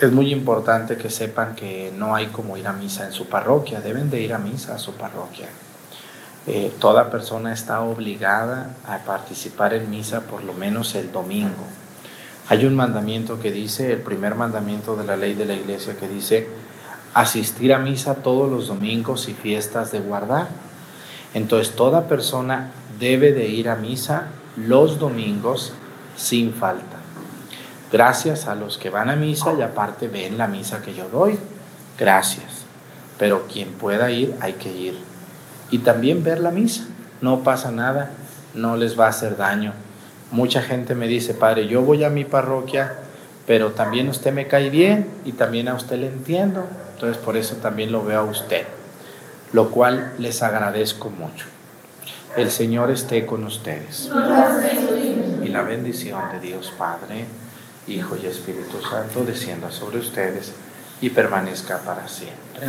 es 0.00 0.12
muy 0.12 0.32
importante 0.32 0.96
que 0.96 1.10
sepan 1.10 1.54
que 1.54 1.92
no 1.96 2.14
hay 2.14 2.26
como 2.26 2.56
ir 2.56 2.66
a 2.68 2.72
misa 2.72 3.06
en 3.06 3.12
su 3.12 3.28
parroquia, 3.28 3.80
deben 3.80 4.10
de 4.10 4.20
ir 4.20 4.32
a 4.32 4.38
misa 4.38 4.74
a 4.74 4.78
su 4.78 4.94
parroquia. 4.94 5.48
Eh, 6.46 6.72
toda 6.78 7.10
persona 7.10 7.52
está 7.52 7.80
obligada 7.80 8.70
a 8.86 8.98
participar 8.98 9.74
en 9.74 9.90
misa 9.90 10.20
por 10.20 10.44
lo 10.44 10.52
menos 10.52 10.94
el 10.94 11.10
domingo. 11.10 11.66
Hay 12.50 12.64
un 12.64 12.74
mandamiento 12.74 13.40
que 13.40 13.52
dice, 13.52 13.92
el 13.92 14.00
primer 14.00 14.34
mandamiento 14.34 14.96
de 14.96 15.04
la 15.04 15.16
ley 15.16 15.34
de 15.34 15.44
la 15.44 15.54
iglesia 15.54 15.96
que 15.96 16.08
dice, 16.08 16.48
asistir 17.12 17.74
a 17.74 17.78
misa 17.78 18.16
todos 18.16 18.50
los 18.50 18.68
domingos 18.68 19.28
y 19.28 19.34
fiestas 19.34 19.92
de 19.92 20.00
guardar. 20.00 20.48
Entonces 21.34 21.76
toda 21.76 22.08
persona 22.08 22.70
debe 22.98 23.32
de 23.32 23.48
ir 23.48 23.68
a 23.68 23.76
misa 23.76 24.28
los 24.56 24.98
domingos 24.98 25.74
sin 26.16 26.54
falta. 26.54 26.96
Gracias 27.92 28.46
a 28.46 28.54
los 28.54 28.78
que 28.78 28.88
van 28.88 29.10
a 29.10 29.16
misa 29.16 29.52
y 29.52 29.62
aparte 29.62 30.08
ven 30.08 30.38
la 30.38 30.46
misa 30.46 30.80
que 30.80 30.94
yo 30.94 31.08
doy. 31.08 31.38
Gracias. 31.98 32.64
Pero 33.18 33.46
quien 33.46 33.72
pueda 33.72 34.10
ir, 34.10 34.34
hay 34.40 34.54
que 34.54 34.72
ir. 34.72 34.98
Y 35.70 35.78
también 35.78 36.24
ver 36.24 36.40
la 36.40 36.50
misa. 36.50 36.86
No 37.20 37.40
pasa 37.42 37.70
nada, 37.70 38.10
no 38.54 38.76
les 38.76 38.98
va 38.98 39.06
a 39.06 39.10
hacer 39.10 39.36
daño. 39.36 39.72
Mucha 40.30 40.62
gente 40.62 40.94
me 40.94 41.06
dice, 41.06 41.34
padre, 41.34 41.66
yo 41.66 41.82
voy 41.82 42.04
a 42.04 42.10
mi 42.10 42.24
parroquia, 42.24 42.94
pero 43.46 43.72
también 43.72 44.08
usted 44.08 44.32
me 44.32 44.46
cae 44.46 44.70
bien 44.70 45.08
y 45.24 45.32
también 45.32 45.68
a 45.68 45.74
usted 45.74 45.98
le 45.98 46.08
entiendo. 46.08 46.66
Entonces 46.94 47.16
por 47.16 47.36
eso 47.36 47.56
también 47.56 47.92
lo 47.92 48.04
veo 48.04 48.20
a 48.20 48.24
usted. 48.24 48.66
Lo 49.52 49.70
cual 49.70 50.12
les 50.18 50.42
agradezco 50.42 51.10
mucho. 51.10 51.46
El 52.36 52.50
Señor 52.50 52.90
esté 52.90 53.24
con 53.24 53.44
ustedes. 53.44 54.10
Y 55.42 55.48
la 55.48 55.62
bendición 55.62 56.20
de 56.32 56.40
Dios 56.40 56.72
Padre 56.76 57.26
Hijo 57.88 58.16
y 58.22 58.26
Espíritu 58.26 58.80
Santo, 58.82 59.24
descienda 59.24 59.70
sobre 59.70 59.98
ustedes 59.98 60.52
y 61.00 61.10
permanezca 61.10 61.78
para 61.78 62.06
siempre. 62.06 62.66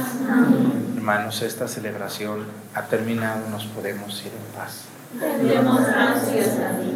Hermanos, 0.96 1.42
esta 1.42 1.68
celebración 1.68 2.46
ha 2.74 2.84
terminado, 2.84 3.50
nos 3.50 3.66
podemos 3.66 4.22
ir 4.22 4.32
en 4.32 4.58
paz. 4.58 4.86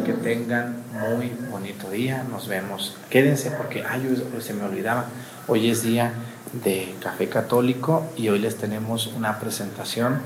Que 0.04 0.12
tengan 0.12 0.76
muy 0.92 1.32
bonito 1.50 1.90
día, 1.90 2.24
nos 2.30 2.46
vemos. 2.46 2.96
Quédense 3.10 3.50
porque 3.50 3.82
ay, 3.82 4.22
se 4.40 4.54
me 4.54 4.62
olvidaba, 4.62 5.06
hoy 5.48 5.68
es 5.68 5.82
día 5.82 6.12
de 6.52 6.94
café 7.02 7.28
católico 7.28 8.06
y 8.16 8.28
hoy 8.28 8.38
les 8.38 8.56
tenemos 8.56 9.08
una 9.08 9.40
presentación 9.40 10.20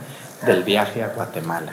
del 0.45 0.65
viaje 0.65 1.03
a 1.03 1.09
Guatemala. 1.09 1.73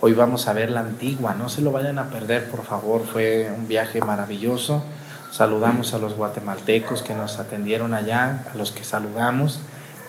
Hoy 0.00 0.14
vamos 0.14 0.48
a 0.48 0.54
ver 0.54 0.70
la 0.70 0.80
antigua, 0.80 1.34
no 1.34 1.50
se 1.50 1.60
lo 1.60 1.72
vayan 1.72 1.98
a 1.98 2.08
perder, 2.08 2.48
por 2.48 2.64
favor, 2.64 3.04
fue 3.04 3.52
un 3.54 3.68
viaje 3.68 4.00
maravilloso. 4.00 4.82
Saludamos 5.30 5.92
a 5.92 5.98
los 5.98 6.14
guatemaltecos 6.14 7.02
que 7.02 7.14
nos 7.14 7.38
atendieron 7.38 7.92
allá, 7.92 8.44
a 8.50 8.56
los 8.56 8.72
que 8.72 8.82
saludamos. 8.82 9.60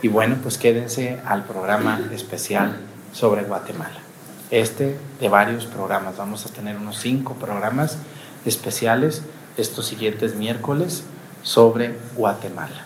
Y 0.01 0.07
bueno, 0.07 0.37
pues 0.41 0.57
quédense 0.57 1.19
al 1.25 1.43
programa 1.43 1.99
especial 2.13 2.77
sobre 3.11 3.43
Guatemala. 3.43 4.11
Este 4.51 4.97
de 5.21 5.29
varios 5.29 5.65
programas. 5.65 6.17
Vamos 6.17 6.45
a 6.45 6.49
tener 6.49 6.75
unos 6.75 6.97
cinco 6.99 7.35
programas 7.35 7.97
especiales 8.45 9.23
estos 9.57 9.85
siguientes 9.85 10.35
miércoles 10.35 11.03
sobre 11.41 11.97
Guatemala. 12.15 12.85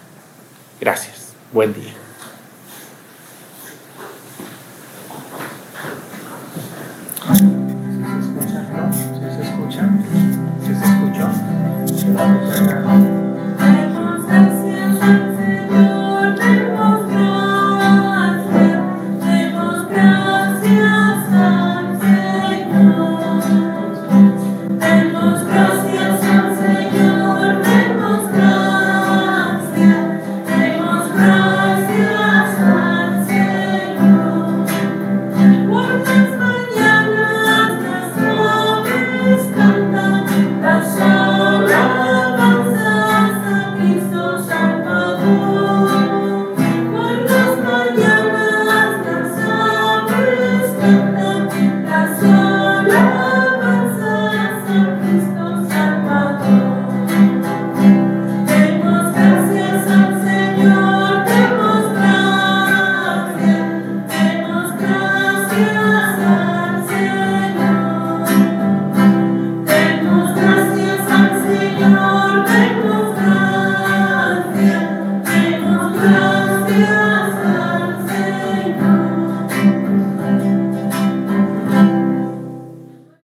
Gracias. 0.80 1.34
Buen 1.51 1.74
día. 1.74 2.05